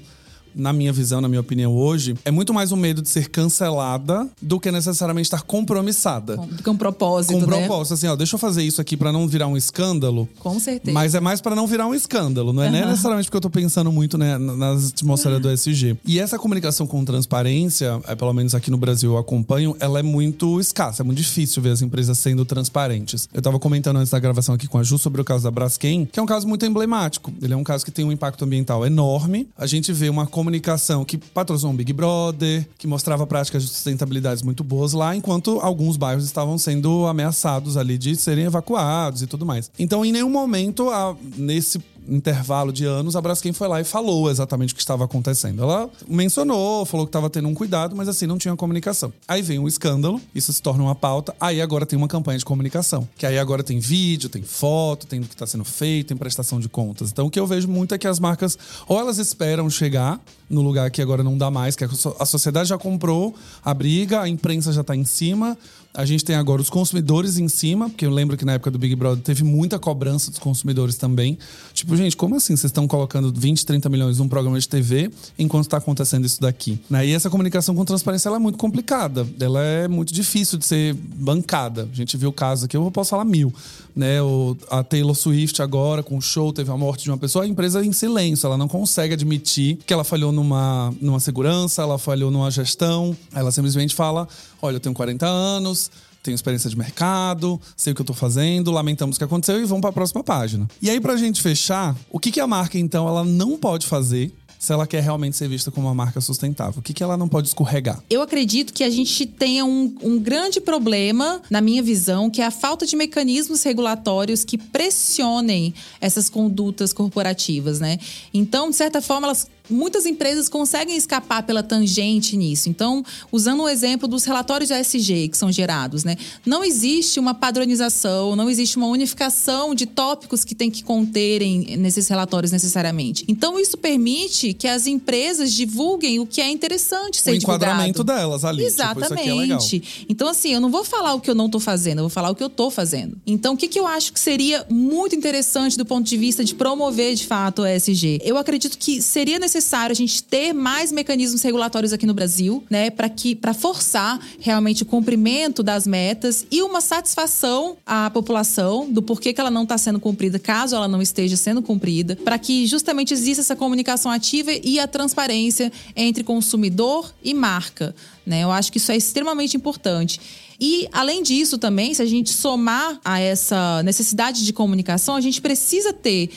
na 0.56 0.72
minha 0.72 0.92
visão, 0.92 1.20
na 1.20 1.28
minha 1.28 1.40
opinião 1.40 1.76
hoje, 1.76 2.14
é 2.24 2.30
muito 2.30 2.54
mais 2.54 2.72
o 2.72 2.76
medo 2.76 3.02
de 3.02 3.08
ser 3.08 3.28
cancelada 3.28 4.26
do 4.40 4.58
que 4.58 4.72
necessariamente 4.72 5.26
estar 5.26 5.42
compromissada. 5.42 6.36
Com, 6.36 6.48
com 6.64 6.70
um 6.70 6.76
propósito, 6.76 7.34
Com 7.34 7.38
um 7.38 7.46
né? 7.46 7.58
propósito, 7.58 7.94
assim, 7.94 8.06
ó, 8.08 8.16
deixa 8.16 8.34
eu 8.34 8.38
fazer 8.38 8.62
isso 8.62 8.80
aqui 8.80 8.96
para 8.96 9.12
não 9.12 9.28
virar 9.28 9.46
um 9.46 9.56
escândalo. 9.56 10.28
Com 10.38 10.58
certeza. 10.58 10.92
Mas 10.92 11.14
é 11.14 11.20
mais 11.20 11.40
para 11.40 11.54
não 11.54 11.66
virar 11.66 11.86
um 11.86 11.94
escândalo, 11.94 12.52
não 12.52 12.62
é 12.62 12.66
uhum. 12.68 12.88
necessariamente 12.88 13.28
porque 13.28 13.36
eu 13.36 13.40
tô 13.42 13.50
pensando 13.50 13.92
muito 13.92 14.16
né, 14.16 14.38
nas 14.38 14.90
atmosferas 14.90 15.40
do 15.40 15.50
SG. 15.50 15.96
E 16.04 16.18
essa 16.18 16.38
comunicação 16.38 16.86
com 16.86 17.04
transparência, 17.04 18.00
é, 18.08 18.14
pelo 18.14 18.32
menos 18.32 18.54
aqui 18.54 18.70
no 18.70 18.78
Brasil 18.78 19.12
eu 19.12 19.18
acompanho, 19.18 19.76
ela 19.78 19.98
é 19.98 20.02
muito 20.02 20.58
escassa, 20.58 21.02
é 21.02 21.04
muito 21.04 21.18
difícil 21.18 21.62
ver 21.62 21.70
as 21.70 21.82
empresas 21.82 22.18
sendo 22.18 22.44
transparentes. 22.44 23.28
Eu 23.32 23.42
tava 23.42 23.58
comentando 23.58 23.98
antes 23.98 24.10
da 24.10 24.18
gravação 24.18 24.54
aqui 24.54 24.66
com 24.66 24.78
a 24.78 24.82
Ju 24.82 24.98
sobre 24.98 25.20
o 25.20 25.24
caso 25.24 25.44
da 25.44 25.50
Braskem, 25.50 26.06
que 26.10 26.18
é 26.18 26.22
um 26.22 26.26
caso 26.26 26.48
muito 26.48 26.64
emblemático. 26.64 27.32
Ele 27.42 27.52
é 27.52 27.56
um 27.56 27.64
caso 27.64 27.84
que 27.84 27.90
tem 27.90 28.04
um 28.04 28.12
impacto 28.12 28.44
ambiental 28.44 28.86
enorme. 28.86 29.48
A 29.56 29.66
gente 29.66 29.92
vê 29.92 30.08
uma 30.08 30.26
comunicação 30.26 30.45
comunicação 30.46 31.04
que 31.04 31.18
patrocinou 31.18 31.72
um 31.72 31.76
Big 31.76 31.92
Brother, 31.92 32.64
que 32.78 32.86
mostrava 32.86 33.26
práticas 33.26 33.64
de 33.64 33.68
sustentabilidade 33.68 34.44
muito 34.44 34.62
boas 34.62 34.92
lá, 34.92 35.16
enquanto 35.16 35.58
alguns 35.60 35.96
bairros 35.96 36.24
estavam 36.24 36.56
sendo 36.56 37.04
ameaçados 37.06 37.76
ali 37.76 37.98
de 37.98 38.14
serem 38.14 38.44
evacuados 38.44 39.22
e 39.22 39.26
tudo 39.26 39.44
mais. 39.44 39.70
Então, 39.76 40.04
em 40.04 40.12
nenhum 40.12 40.30
momento, 40.30 40.88
a, 40.88 41.16
nesse 41.36 41.80
intervalo 42.08 42.72
de 42.72 42.84
anos, 42.84 43.16
a 43.16 43.20
Braskem 43.20 43.52
foi 43.52 43.68
lá 43.68 43.80
e 43.80 43.84
falou 43.84 44.30
exatamente 44.30 44.72
o 44.72 44.76
que 44.76 44.80
estava 44.80 45.04
acontecendo. 45.04 45.62
Ela 45.62 45.88
mencionou, 46.08 46.84
falou 46.84 47.06
que 47.06 47.10
estava 47.10 47.28
tendo 47.30 47.48
um 47.48 47.54
cuidado, 47.54 47.94
mas 47.96 48.08
assim, 48.08 48.26
não 48.26 48.38
tinha 48.38 48.54
comunicação. 48.56 49.12
Aí 49.26 49.42
vem 49.42 49.58
um 49.58 49.68
escândalo, 49.68 50.20
isso 50.34 50.52
se 50.52 50.62
torna 50.62 50.82
uma 50.82 50.94
pauta, 50.94 51.34
aí 51.40 51.60
agora 51.60 51.86
tem 51.86 51.96
uma 51.96 52.08
campanha 52.08 52.38
de 52.38 52.44
comunicação. 52.44 53.08
Que 53.16 53.26
aí 53.26 53.38
agora 53.38 53.62
tem 53.62 53.78
vídeo, 53.78 54.28
tem 54.28 54.42
foto, 54.42 55.06
tem 55.06 55.20
o 55.20 55.24
que 55.24 55.34
está 55.34 55.46
sendo 55.46 55.64
feito, 55.64 56.08
tem 56.08 56.16
prestação 56.16 56.60
de 56.60 56.68
contas. 56.68 57.10
Então 57.10 57.26
o 57.26 57.30
que 57.30 57.40
eu 57.40 57.46
vejo 57.46 57.68
muito 57.68 57.94
é 57.94 57.98
que 57.98 58.06
as 58.06 58.18
marcas, 58.18 58.58
ou 58.86 58.98
elas 58.98 59.18
esperam 59.18 59.68
chegar 59.68 60.20
no 60.48 60.62
lugar 60.62 60.90
que 60.90 61.02
agora 61.02 61.22
não 61.22 61.36
dá 61.36 61.50
mais, 61.50 61.74
que 61.74 61.84
a 61.84 62.24
sociedade 62.24 62.68
já 62.68 62.78
comprou 62.78 63.34
a 63.64 63.74
briga, 63.74 64.20
a 64.20 64.28
imprensa 64.28 64.72
já 64.72 64.80
está 64.80 64.94
em 64.94 65.04
cima, 65.04 65.58
a 65.96 66.04
gente 66.04 66.22
tem 66.24 66.36
agora 66.36 66.60
os 66.60 66.68
consumidores 66.68 67.38
em 67.38 67.48
cima, 67.48 67.88
porque 67.88 68.04
eu 68.04 68.10
lembro 68.10 68.36
que 68.36 68.44
na 68.44 68.52
época 68.52 68.70
do 68.70 68.78
Big 68.78 68.94
Brother 68.94 69.24
teve 69.24 69.42
muita 69.42 69.78
cobrança 69.78 70.30
dos 70.30 70.38
consumidores 70.38 70.96
também. 70.96 71.38
Tipo, 71.72 71.96
gente, 71.96 72.14
como 72.14 72.36
assim 72.36 72.54
vocês 72.54 72.64
estão 72.64 72.86
colocando 72.86 73.32
20, 73.34 73.64
30 73.64 73.88
milhões 73.88 74.18
num 74.18 74.28
programa 74.28 74.60
de 74.60 74.68
TV 74.68 75.10
enquanto 75.38 75.64
está 75.64 75.78
acontecendo 75.78 76.26
isso 76.26 76.38
daqui? 76.38 76.78
Né? 76.90 77.06
E 77.06 77.12
essa 77.12 77.30
comunicação 77.30 77.74
com 77.74 77.82
transparência 77.84 78.28
é 78.28 78.38
muito 78.38 78.58
complicada. 78.58 79.26
Ela 79.40 79.62
é 79.62 79.88
muito 79.88 80.12
difícil 80.12 80.58
de 80.58 80.66
ser 80.66 80.92
bancada. 80.94 81.88
A 81.90 81.96
gente 81.96 82.14
viu 82.18 82.28
o 82.28 82.32
caso 82.32 82.66
aqui, 82.66 82.76
eu 82.76 82.90
posso 82.90 83.10
falar 83.10 83.24
mil. 83.24 83.52
Né? 83.94 84.20
O, 84.20 84.54
a 84.70 84.84
Taylor 84.84 85.14
Swift 85.14 85.62
agora, 85.62 86.02
com 86.02 86.18
o 86.18 86.20
show, 86.20 86.52
teve 86.52 86.70
a 86.70 86.76
morte 86.76 87.04
de 87.04 87.10
uma 87.10 87.16
pessoa, 87.16 87.44
a 87.44 87.48
empresa 87.48 87.82
em 87.82 87.92
silêncio. 87.92 88.46
Ela 88.46 88.58
não 88.58 88.68
consegue 88.68 89.14
admitir 89.14 89.78
que 89.86 89.94
ela 89.94 90.04
falhou 90.04 90.30
numa, 90.30 90.92
numa 91.00 91.20
segurança, 91.20 91.80
ela 91.80 91.98
falhou 91.98 92.30
numa 92.30 92.50
gestão. 92.50 93.16
Ela 93.34 93.50
simplesmente 93.50 93.94
fala: 93.94 94.28
olha, 94.66 94.76
eu 94.76 94.80
tenho 94.80 94.94
40 94.94 95.26
anos, 95.26 95.90
tenho 96.22 96.34
experiência 96.34 96.68
de 96.68 96.76
mercado, 96.76 97.60
sei 97.76 97.92
o 97.92 97.96
que 97.96 98.02
eu 98.02 98.06
tô 98.06 98.14
fazendo, 98.14 98.70
lamentamos 98.70 99.16
o 99.16 99.18
que 99.18 99.24
aconteceu 99.24 99.60
e 99.60 99.64
vamos 99.64 99.80
para 99.80 99.90
a 99.90 99.92
próxima 99.92 100.22
página. 100.22 100.68
E 100.82 100.90
aí, 100.90 101.00
pra 101.00 101.16
gente 101.16 101.40
fechar, 101.40 101.96
o 102.10 102.18
que, 102.18 102.30
que 102.30 102.40
a 102.40 102.46
marca, 102.46 102.78
então, 102.78 103.08
ela 103.08 103.24
não 103.24 103.56
pode 103.56 103.86
fazer 103.86 104.32
se 104.58 104.72
ela 104.72 104.86
quer 104.86 105.02
realmente 105.02 105.36
ser 105.36 105.48
vista 105.48 105.70
como 105.70 105.86
uma 105.86 105.94
marca 105.94 106.20
sustentável? 106.20 106.80
O 106.80 106.82
que, 106.82 106.92
que 106.92 107.02
ela 107.02 107.16
não 107.16 107.28
pode 107.28 107.48
escorregar? 107.48 108.02
Eu 108.08 108.22
acredito 108.22 108.72
que 108.72 108.82
a 108.82 108.90
gente 108.90 109.26
tenha 109.26 109.64
um, 109.64 109.94
um 110.02 110.18
grande 110.18 110.60
problema, 110.60 111.40
na 111.50 111.60
minha 111.60 111.82
visão, 111.82 112.30
que 112.30 112.40
é 112.40 112.46
a 112.46 112.50
falta 112.50 112.86
de 112.86 112.96
mecanismos 112.96 113.62
regulatórios 113.62 114.44
que 114.44 114.58
pressionem 114.58 115.74
essas 116.00 116.28
condutas 116.28 116.92
corporativas, 116.92 117.80
né? 117.80 117.98
Então, 118.32 118.70
de 118.70 118.76
certa 118.76 119.00
forma, 119.00 119.26
elas 119.26 119.46
muitas 119.68 120.06
empresas 120.06 120.48
conseguem 120.48 120.96
escapar 120.96 121.42
pela 121.42 121.62
tangente 121.62 122.36
nisso. 122.36 122.68
Então, 122.68 123.04
usando 123.30 123.62
o 123.62 123.68
exemplo 123.68 124.08
dos 124.08 124.24
relatórios 124.24 124.68
de 124.68 124.74
ESG 124.74 125.28
que 125.28 125.36
são 125.36 125.50
gerados, 125.50 126.04
né? 126.04 126.16
Não 126.44 126.64
existe 126.64 127.18
uma 127.18 127.34
padronização, 127.34 128.36
não 128.36 128.48
existe 128.48 128.76
uma 128.76 128.86
unificação 128.86 129.74
de 129.74 129.86
tópicos 129.86 130.44
que 130.44 130.54
tem 130.54 130.70
que 130.70 130.82
conterem 130.82 131.76
nesses 131.76 132.08
relatórios 132.08 132.52
necessariamente. 132.52 133.24
Então, 133.28 133.58
isso 133.58 133.76
permite 133.76 134.52
que 134.52 134.68
as 134.68 134.86
empresas 134.86 135.52
divulguem 135.52 136.18
o 136.20 136.26
que 136.26 136.40
é 136.40 136.50
interessante 136.50 137.20
ser 137.20 137.32
o 137.32 137.34
enquadramento 137.34 138.04
divulgado. 138.04 138.20
delas 138.20 138.44
ali. 138.44 138.64
Exatamente. 138.64 139.80
Tipo, 139.80 139.86
é 139.86 140.06
então, 140.08 140.28
assim, 140.28 140.52
eu 140.52 140.60
não 140.60 140.70
vou 140.70 140.84
falar 140.84 141.14
o 141.14 141.20
que 141.20 141.30
eu 141.30 141.34
não 141.34 141.46
estou 141.46 141.60
fazendo, 141.60 141.98
eu 141.98 142.04
vou 142.04 142.10
falar 142.10 142.30
o 142.30 142.34
que 142.34 142.42
eu 142.42 142.48
estou 142.48 142.70
fazendo. 142.70 143.16
Então, 143.26 143.54
o 143.54 143.56
que, 143.56 143.68
que 143.68 143.78
eu 143.78 143.86
acho 143.86 144.12
que 144.12 144.20
seria 144.20 144.64
muito 144.70 145.14
interessante 145.14 145.76
do 145.76 145.84
ponto 145.84 146.06
de 146.06 146.16
vista 146.16 146.44
de 146.44 146.54
promover, 146.54 147.14
de 147.14 147.26
fato, 147.26 147.62
o 147.62 147.66
ESG? 147.66 148.20
Eu 148.22 148.36
acredito 148.36 148.78
que 148.78 149.02
seria 149.02 149.38
necessário 149.38 149.55
necessário 149.56 149.92
a 149.92 149.96
gente 149.96 150.22
ter 150.22 150.52
mais 150.52 150.92
mecanismos 150.92 151.40
regulatórios 151.42 151.92
aqui 151.92 152.04
no 152.04 152.12
Brasil, 152.12 152.62
né, 152.68 152.90
para 152.90 153.08
que 153.08 153.34
para 153.34 153.54
forçar 153.54 154.20
realmente 154.38 154.82
o 154.82 154.86
cumprimento 154.86 155.62
das 155.62 155.86
metas 155.86 156.46
e 156.50 156.62
uma 156.62 156.82
satisfação 156.82 157.78
à 157.86 158.10
população 158.10 158.90
do 158.90 159.00
porquê 159.00 159.32
que 159.32 159.40
ela 159.40 159.50
não 159.50 159.62
está 159.62 159.78
sendo 159.78 159.98
cumprida, 159.98 160.38
caso 160.38 160.76
ela 160.76 160.86
não 160.86 161.00
esteja 161.00 161.36
sendo 161.36 161.62
cumprida, 161.62 162.16
para 162.16 162.38
que 162.38 162.66
justamente 162.66 163.14
exista 163.14 163.40
essa 163.40 163.56
comunicação 163.56 164.12
ativa 164.12 164.50
e 164.52 164.78
a 164.78 164.86
transparência 164.86 165.72
entre 165.94 166.22
consumidor 166.22 167.14
e 167.24 167.32
marca. 167.32 167.94
Né? 168.26 168.44
Eu 168.44 168.50
acho 168.50 168.70
que 168.70 168.78
isso 168.78 168.92
é 168.92 168.96
extremamente 168.96 169.56
importante. 169.56 170.20
E, 170.58 170.88
além 170.90 171.22
disso, 171.22 171.58
também, 171.58 171.92
se 171.92 172.00
a 172.00 172.06
gente 172.06 172.32
somar 172.32 172.98
a 173.04 173.20
essa 173.20 173.82
necessidade 173.82 174.44
de 174.44 174.52
comunicação, 174.54 175.14
a 175.14 175.20
gente 175.20 175.40
precisa 175.40 175.92
ter 175.92 176.30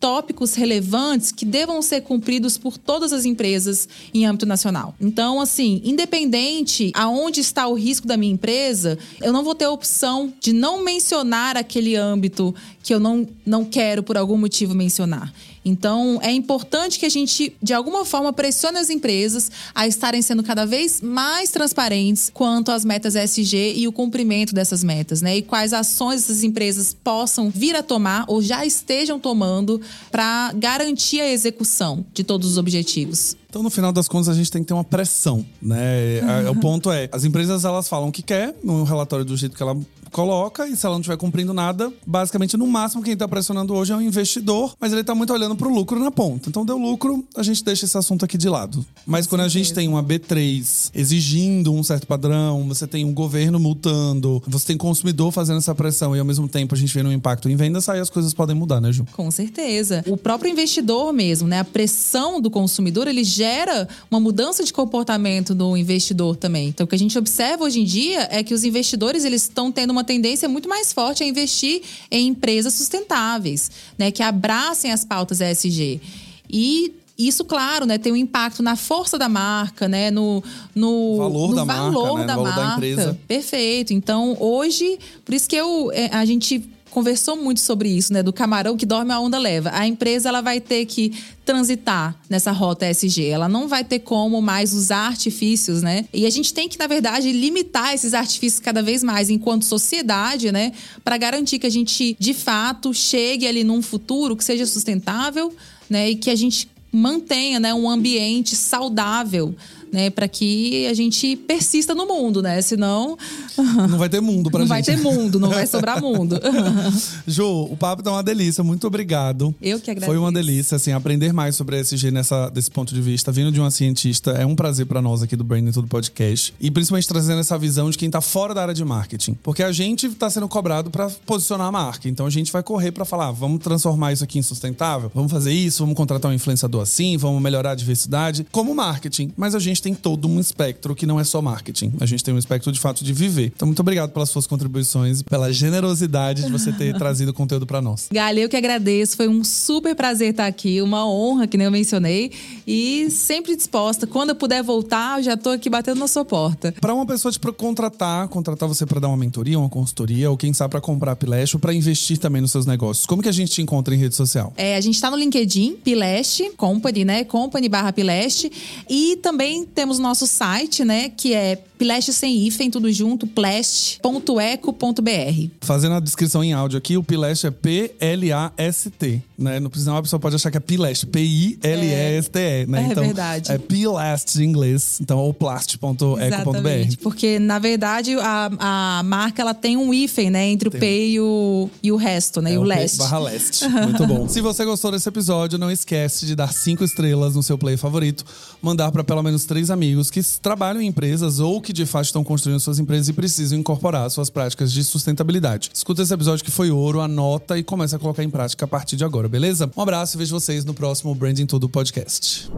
tópicos 0.00 0.54
relevantes 0.54 1.32
que 1.32 1.44
devam 1.44 1.80
ser 1.82 2.02
cumpridos 2.02 2.58
por 2.58 2.76
todas 2.76 3.12
as 3.12 3.24
empresas 3.24 3.88
em 4.12 4.26
âmbito 4.26 4.46
nacional. 4.46 4.94
Então, 5.00 5.40
assim, 5.40 5.80
independente 5.84 6.90
aonde 6.94 7.40
está 7.40 7.66
o 7.66 7.74
risco 7.74 8.06
da 8.06 8.16
minha 8.16 8.32
empresa, 8.32 8.98
eu 9.20 9.32
não 9.32 9.42
vou 9.42 9.54
ter 9.54 9.64
a 9.64 9.70
opção 9.70 10.32
de 10.40 10.52
não 10.52 10.84
mencionar 10.84 11.56
aquele 11.56 11.96
âmbito 11.96 12.54
que 12.82 12.94
eu 12.94 13.00
não, 13.00 13.26
não 13.44 13.64
quero 13.64 14.02
por 14.02 14.16
algum 14.16 14.38
motivo 14.38 14.74
mencionar. 14.74 15.32
Então, 15.68 16.20
é 16.22 16.30
importante 16.30 16.96
que 16.96 17.04
a 17.04 17.08
gente, 17.08 17.52
de 17.60 17.74
alguma 17.74 18.04
forma, 18.04 18.32
pressione 18.32 18.78
as 18.78 18.88
empresas 18.88 19.50
a 19.74 19.84
estarem 19.84 20.22
sendo 20.22 20.44
cada 20.44 20.64
vez 20.64 21.00
mais 21.00 21.50
transparentes 21.50 22.30
quanto 22.32 22.70
às 22.70 22.84
metas 22.84 23.16
ESG 23.16 23.74
e 23.76 23.88
o 23.88 23.92
cumprimento 23.92 24.54
dessas 24.54 24.84
metas, 24.84 25.20
né? 25.20 25.38
E 25.38 25.42
quais 25.42 25.72
ações 25.72 26.22
essas 26.22 26.44
empresas 26.44 26.94
possam 26.94 27.50
vir 27.50 27.74
a 27.74 27.82
tomar 27.82 28.24
ou 28.28 28.40
já 28.40 28.64
estejam 28.64 29.18
tomando 29.18 29.80
para 30.08 30.52
garantir 30.52 31.20
a 31.20 31.28
execução 31.28 32.06
de 32.14 32.22
todos 32.22 32.52
os 32.52 32.58
objetivos. 32.58 33.36
Então, 33.50 33.60
no 33.60 33.70
final 33.70 33.92
das 33.92 34.06
contas, 34.06 34.28
a 34.28 34.34
gente 34.34 34.52
tem 34.52 34.62
que 34.62 34.68
ter 34.68 34.74
uma 34.74 34.84
pressão, 34.84 35.44
né? 35.60 36.20
Uhum. 36.44 36.50
O 36.52 36.60
ponto 36.60 36.92
é, 36.92 37.08
as 37.10 37.24
empresas 37.24 37.64
elas 37.64 37.88
falam 37.88 38.10
o 38.10 38.12
que 38.12 38.22
quer 38.22 38.54
no 38.62 38.84
relatório 38.84 39.24
do 39.24 39.36
jeito 39.36 39.56
que 39.56 39.62
ela 39.62 39.76
coloca, 40.16 40.66
e 40.66 40.74
se 40.74 40.86
ela 40.86 40.94
não 40.94 41.02
estiver 41.02 41.18
cumprindo 41.18 41.52
nada, 41.52 41.92
basicamente, 42.06 42.56
no 42.56 42.66
máximo, 42.66 43.02
quem 43.02 43.12
está 43.12 43.28
pressionando 43.28 43.74
hoje 43.74 43.92
é 43.92 43.96
o 43.96 44.00
investidor, 44.00 44.74
mas 44.80 44.90
ele 44.90 45.02
está 45.02 45.14
muito 45.14 45.30
olhando 45.30 45.54
para 45.54 45.68
o 45.68 45.74
lucro 45.74 46.00
na 46.00 46.10
ponta. 46.10 46.48
Então, 46.48 46.64
deu 46.64 46.78
lucro, 46.78 47.22
a 47.36 47.42
gente 47.42 47.62
deixa 47.62 47.84
esse 47.84 47.98
assunto 47.98 48.24
aqui 48.24 48.38
de 48.38 48.48
lado. 48.48 48.82
Mas 49.04 49.26
quando 49.26 49.42
a 49.42 49.48
gente 49.48 49.74
tem 49.74 49.86
uma 49.86 50.02
B3 50.02 50.90
exigindo 50.94 51.70
um 51.70 51.82
certo 51.82 52.06
padrão, 52.06 52.66
você 52.66 52.86
tem 52.86 53.04
um 53.04 53.12
governo 53.12 53.60
multando, 53.60 54.42
você 54.46 54.68
tem 54.68 54.78
consumidor 54.78 55.30
fazendo 55.32 55.58
essa 55.58 55.74
pressão 55.74 56.16
e 56.16 56.18
ao 56.18 56.24
mesmo 56.24 56.48
tempo 56.48 56.74
a 56.74 56.78
gente 56.78 56.94
vê 56.94 57.02
um 57.02 57.12
impacto 57.12 57.50
em 57.50 57.56
vendas, 57.56 57.86
aí 57.86 58.00
as 58.00 58.08
coisas 58.08 58.32
podem 58.32 58.56
mudar, 58.56 58.80
né, 58.80 58.90
Ju? 58.90 59.04
Com 59.12 59.30
certeza. 59.30 60.02
O 60.06 60.16
próprio 60.16 60.50
investidor 60.50 61.12
mesmo, 61.12 61.46
né? 61.46 61.60
A 61.60 61.64
pressão 61.64 62.40
do 62.40 62.50
consumidor, 62.50 63.06
ele 63.06 63.22
gera 63.22 63.86
uma 64.10 64.18
mudança 64.18 64.64
de 64.64 64.72
comportamento 64.72 65.54
do 65.54 65.76
investidor 65.76 66.36
também. 66.36 66.68
Então, 66.68 66.84
o 66.84 66.86
que 66.88 66.94
a 66.94 66.98
gente 66.98 67.18
observa 67.18 67.64
hoje 67.64 67.82
em 67.82 67.84
dia 67.84 68.28
é 68.30 68.42
que 68.42 68.54
os 68.54 68.64
investidores, 68.64 69.22
eles 69.22 69.42
estão 69.42 69.70
tendo 69.70 69.90
uma 69.90 70.05
tendência 70.06 70.48
muito 70.48 70.68
mais 70.68 70.92
forte 70.92 71.22
a 71.22 71.26
investir 71.26 71.82
em 72.10 72.28
empresas 72.28 72.72
sustentáveis, 72.72 73.70
né, 73.98 74.10
que 74.10 74.22
abracem 74.22 74.92
as 74.92 75.04
pautas 75.04 75.40
ESG. 75.40 76.00
E 76.48 76.94
isso, 77.18 77.44
claro, 77.44 77.86
né, 77.86 77.98
tem 77.98 78.12
um 78.12 78.16
impacto 78.16 78.62
na 78.62 78.76
força 78.76 79.18
da 79.18 79.28
marca, 79.28 79.88
né, 79.88 80.10
no, 80.10 80.42
no 80.74 81.16
valor, 81.16 81.48
no 81.48 81.54
da, 81.56 81.64
valor 81.64 82.02
marca, 82.02 82.18
né? 82.18 82.26
da 82.26 82.36
no 82.36 82.42
valor 82.42 82.56
marca. 82.56 82.68
da 82.68 82.74
empresa. 82.76 83.18
Perfeito. 83.26 83.92
Então, 83.92 84.36
hoje, 84.38 84.98
por 85.24 85.34
isso 85.34 85.48
que 85.48 85.56
eu, 85.56 85.90
é, 85.92 86.14
a 86.14 86.24
gente 86.24 86.62
conversou 86.96 87.36
muito 87.36 87.60
sobre 87.60 87.90
isso, 87.90 88.10
né? 88.10 88.22
Do 88.22 88.32
camarão 88.32 88.74
que 88.74 88.86
dorme 88.86 89.12
a 89.12 89.20
onda 89.20 89.38
leva. 89.38 89.70
A 89.74 89.86
empresa 89.86 90.30
ela 90.30 90.40
vai 90.40 90.62
ter 90.62 90.86
que 90.86 91.12
transitar 91.44 92.18
nessa 92.26 92.50
rota 92.52 92.86
SG. 92.86 93.26
Ela 93.26 93.50
não 93.50 93.68
vai 93.68 93.84
ter 93.84 93.98
como 93.98 94.40
mais 94.40 94.72
usar 94.72 95.08
artifícios, 95.08 95.82
né? 95.82 96.06
E 96.10 96.24
a 96.24 96.30
gente 96.30 96.54
tem 96.54 96.70
que, 96.70 96.78
na 96.78 96.86
verdade, 96.86 97.30
limitar 97.32 97.92
esses 97.92 98.14
artifícios 98.14 98.60
cada 98.60 98.82
vez 98.82 99.04
mais 99.04 99.28
enquanto 99.28 99.66
sociedade, 99.66 100.50
né? 100.50 100.72
Para 101.04 101.18
garantir 101.18 101.58
que 101.58 101.66
a 101.66 101.70
gente, 101.70 102.16
de 102.18 102.32
fato, 102.32 102.94
chegue 102.94 103.46
ali 103.46 103.62
num 103.62 103.82
futuro 103.82 104.34
que 104.34 104.42
seja 104.42 104.64
sustentável, 104.64 105.54
né? 105.90 106.08
E 106.08 106.16
que 106.16 106.30
a 106.30 106.34
gente 106.34 106.66
mantenha 106.90 107.60
né, 107.60 107.74
um 107.74 107.90
ambiente 107.90 108.56
saudável 108.56 109.54
né, 109.92 110.10
para 110.10 110.28
que 110.28 110.86
a 110.86 110.94
gente 110.94 111.36
persista 111.36 111.94
no 111.94 112.06
mundo, 112.06 112.42
né? 112.42 112.60
Senão 112.62 113.16
não 113.88 113.98
vai 113.98 114.08
ter 114.08 114.20
mundo 114.20 114.50
pra 114.50 114.60
não 114.60 114.66
gente. 114.66 114.88
Não 114.88 114.96
vai 114.96 115.12
ter 115.12 115.20
mundo, 115.20 115.40
não 115.40 115.50
vai 115.50 115.66
sobrar 115.66 116.00
mundo. 116.00 116.40
Ju, 117.26 117.68
o 117.70 117.76
papo 117.76 118.02
tá 118.02 118.10
uma 118.10 118.22
delícia, 118.22 118.62
muito 118.64 118.86
obrigado. 118.86 119.54
Eu 119.60 119.78
que 119.78 119.90
agradeço. 119.90 120.10
Foi 120.10 120.18
uma 120.18 120.32
delícia, 120.32 120.76
assim, 120.76 120.92
aprender 120.92 121.32
mais 121.32 121.56
sobre 121.56 121.80
ESG 121.80 122.10
nessa 122.10 122.48
desse 122.48 122.70
ponto 122.70 122.94
de 122.94 123.00
vista, 123.00 123.30
vindo 123.30 123.52
de 123.52 123.60
uma 123.60 123.70
cientista, 123.70 124.32
é 124.32 124.44
um 124.44 124.54
prazer 124.54 124.86
para 124.86 125.00
nós 125.00 125.22
aqui 125.22 125.36
do 125.36 125.44
Branding 125.44 125.72
Tudo 125.72 125.88
Podcast 125.88 126.54
e 126.60 126.70
principalmente 126.70 127.08
trazendo 127.08 127.40
essa 127.40 127.58
visão 127.58 127.90
de 127.90 127.98
quem 127.98 128.10
tá 128.10 128.20
fora 128.20 128.54
da 128.54 128.62
área 128.62 128.74
de 128.74 128.84
marketing, 128.84 129.34
porque 129.42 129.62
a 129.62 129.72
gente 129.72 130.08
tá 130.10 130.28
sendo 130.30 130.48
cobrado 130.48 130.90
para 130.90 131.08
posicionar 131.24 131.66
a 131.66 131.72
marca. 131.72 132.08
Então 132.08 132.26
a 132.26 132.30
gente 132.30 132.50
vai 132.52 132.62
correr 132.62 132.92
para 132.92 133.04
falar, 133.04 133.30
vamos 133.30 133.62
transformar 133.62 134.12
isso 134.12 134.24
aqui 134.24 134.38
em 134.38 134.42
sustentável, 134.42 135.10
vamos 135.14 135.30
fazer 135.30 135.52
isso, 135.52 135.82
vamos 135.82 135.96
contratar 135.96 136.30
um 136.30 136.34
influenciador 136.34 136.82
assim, 136.82 137.16
vamos 137.16 137.42
melhorar 137.42 137.72
a 137.72 137.74
diversidade, 137.74 138.46
como 138.50 138.74
marketing. 138.74 139.32
Mas 139.36 139.54
a 139.54 139.58
gente 139.58 139.76
gente 139.76 139.82
tem 139.86 139.94
todo 139.94 140.26
um 140.26 140.40
espectro 140.40 140.96
que 140.96 141.06
não 141.06 141.20
é 141.20 141.22
só 141.22 141.40
marketing. 141.40 141.92
A 142.00 142.06
gente 142.06 142.24
tem 142.24 142.34
um 142.34 142.38
espectro 142.38 142.72
de 142.72 142.80
fato 142.80 143.04
de 143.04 143.12
viver. 143.12 143.52
Então, 143.54 143.66
muito 143.66 143.78
obrigado 143.78 144.10
pelas 144.10 144.28
suas 144.28 144.44
contribuições, 144.44 145.22
pela 145.22 145.52
generosidade 145.52 146.44
de 146.44 146.50
você 146.50 146.72
ter 146.72 146.92
trazido 146.98 147.32
conteúdo 147.32 147.64
para 147.66 147.80
nós. 147.80 148.08
Galha, 148.10 148.40
eu 148.40 148.48
que 148.48 148.56
agradeço. 148.56 149.16
Foi 149.16 149.28
um 149.28 149.44
super 149.44 149.94
prazer 149.94 150.30
estar 150.30 150.46
aqui, 150.46 150.82
uma 150.82 151.08
honra, 151.08 151.46
que 151.46 151.56
nem 151.56 151.66
eu 151.66 151.70
mencionei. 151.70 152.32
E 152.66 153.08
sempre 153.12 153.54
disposta. 153.54 154.08
Quando 154.08 154.30
eu 154.30 154.34
puder 154.34 154.60
voltar, 154.60 155.20
eu 155.20 155.22
já 155.22 155.36
tô 155.36 155.50
aqui 155.50 155.70
batendo 155.70 156.00
na 156.00 156.08
sua 156.08 156.24
porta. 156.24 156.74
Para 156.80 156.92
uma 156.92 157.06
pessoa 157.06 157.30
te 157.30 157.38
contratar, 157.38 158.26
contratar 158.26 158.68
você 158.68 158.84
para 158.84 158.98
dar 158.98 159.06
uma 159.06 159.16
mentoria, 159.16 159.56
uma 159.56 159.68
consultoria, 159.68 160.28
ou 160.28 160.36
quem 160.36 160.52
sabe 160.52 160.72
para 160.72 160.80
comprar 160.80 161.14
Pileste 161.14 161.54
ou 161.54 161.60
para 161.60 161.72
investir 161.72 162.18
também 162.18 162.42
nos 162.42 162.50
seus 162.50 162.66
negócios, 162.66 163.06
como 163.06 163.22
que 163.22 163.28
a 163.28 163.32
gente 163.32 163.52
te 163.52 163.62
encontra 163.62 163.94
em 163.94 163.98
rede 163.98 164.16
social? 164.16 164.52
É, 164.56 164.74
a 164.76 164.80
gente 164.80 164.96
está 164.96 165.08
no 165.12 165.16
LinkedIn, 165.16 165.76
Pileste 165.84 166.50
Company, 166.56 167.04
né? 167.04 167.22
Company 167.22 167.68
barra 167.68 167.92
Pileste. 167.92 168.50
E 168.90 169.16
também 169.18 169.65
temos 169.74 169.98
nosso 169.98 170.26
site, 170.26 170.84
né, 170.84 171.08
que 171.10 171.34
é 171.34 171.56
Plast 171.78 172.12
sem 172.12 172.46
hífen, 172.46 172.70
tudo 172.70 172.90
junto, 172.90 173.26
plast.eco.br. 173.26 175.50
Fazendo 175.60 175.94
a 175.94 176.00
descrição 176.00 176.42
em 176.42 176.52
áudio 176.52 176.78
aqui, 176.78 176.96
o 176.96 177.02
Pilast 177.02 177.46
é 177.46 177.50
P-L-A-S-T, 177.50 179.22
né? 179.38 179.60
Não 179.60 179.68
precisa, 179.68 179.96
a 179.96 180.02
pessoa 180.02 180.18
pode 180.18 180.36
achar 180.36 180.50
que 180.50 180.56
é 180.56 180.60
Pilast, 180.60 181.06
P-I-L-E-S-T-E, 181.06 182.66
né? 182.66 182.82
É 182.82 182.92
então, 182.92 183.04
verdade. 183.04 183.52
É 183.52 183.58
Pilast 183.58 184.36
em 184.36 184.44
inglês, 184.44 184.98
então 185.00 185.18
ou 185.18 185.34
plast.eco.br. 185.34 186.96
Porque 187.02 187.38
na 187.38 187.58
verdade 187.58 188.14
a, 188.18 188.98
a 188.98 189.02
marca 189.02 189.42
ela 189.42 189.54
tem 189.54 189.76
um 189.76 189.92
hífen, 189.92 190.30
né, 190.30 190.46
entre 190.46 190.68
o 190.68 190.70
P 190.70 191.08
e 191.10 191.20
o, 191.20 191.68
e 191.82 191.92
o 191.92 191.96
resto, 191.96 192.40
né, 192.40 192.52
É 192.52 192.54
e 192.54 192.58
o 192.58 192.62
P 192.62 192.68
leste. 192.68 192.98
Barra 192.98 193.18
leste. 193.18 193.68
Muito 193.68 194.06
bom. 194.06 194.28
Se 194.28 194.40
você 194.40 194.64
gostou 194.64 194.90
desse 194.90 195.08
episódio, 195.08 195.58
não 195.58 195.70
esquece 195.70 196.26
de 196.26 196.34
dar 196.34 196.52
cinco 196.52 196.84
estrelas 196.84 197.34
no 197.34 197.42
seu 197.42 197.58
play 197.58 197.76
favorito, 197.76 198.24
mandar 198.62 198.90
para 198.90 199.04
pelo 199.04 199.22
menos 199.22 199.44
três 199.44 199.70
amigos 199.70 200.10
que 200.10 200.22
trabalham 200.40 200.80
em 200.80 200.86
empresas 200.86 201.38
ou 201.38 201.60
que 201.66 201.72
de 201.72 201.84
fato 201.84 202.04
estão 202.04 202.22
construindo 202.22 202.60
suas 202.60 202.78
empresas 202.78 203.08
e 203.08 203.12
precisam 203.12 203.58
incorporar 203.58 204.08
suas 204.08 204.30
práticas 204.30 204.72
de 204.72 204.84
sustentabilidade. 204.84 205.68
Escuta 205.74 206.00
esse 206.00 206.14
episódio 206.14 206.44
que 206.44 206.50
foi 206.50 206.70
ouro, 206.70 207.00
anota 207.00 207.58
e 207.58 207.64
começa 207.64 207.96
a 207.96 207.98
colocar 207.98 208.22
em 208.22 208.30
prática 208.30 208.64
a 208.64 208.68
partir 208.68 208.94
de 208.94 209.04
agora, 209.04 209.28
beleza? 209.28 209.68
Um 209.76 209.82
abraço 209.82 210.16
e 210.16 210.18
vejo 210.18 210.32
vocês 210.32 210.64
no 210.64 210.72
próximo 210.72 211.12
Branding 211.12 211.44
Tudo 211.44 211.68
Podcast. 211.68 212.48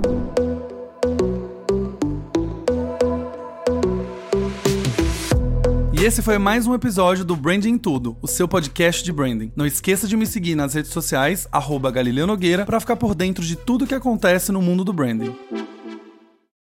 E 5.98 6.04
esse 6.04 6.20
foi 6.20 6.36
mais 6.36 6.66
um 6.66 6.74
episódio 6.74 7.24
do 7.24 7.34
Branding 7.34 7.78
Tudo, 7.78 8.14
o 8.20 8.26
seu 8.26 8.46
podcast 8.46 9.02
de 9.02 9.10
branding. 9.10 9.50
Não 9.56 9.64
esqueça 9.64 10.06
de 10.06 10.18
me 10.18 10.26
seguir 10.26 10.54
nas 10.54 10.74
redes 10.74 10.92
sociais, 10.92 11.48
arroba 11.50 11.90
Galileu 11.90 12.26
Nogueira, 12.26 12.66
para 12.66 12.78
ficar 12.78 12.96
por 12.96 13.14
dentro 13.14 13.42
de 13.42 13.56
tudo 13.56 13.86
que 13.86 13.94
acontece 13.94 14.52
no 14.52 14.60
mundo 14.60 14.84
do 14.84 14.92
branding. 14.92 15.34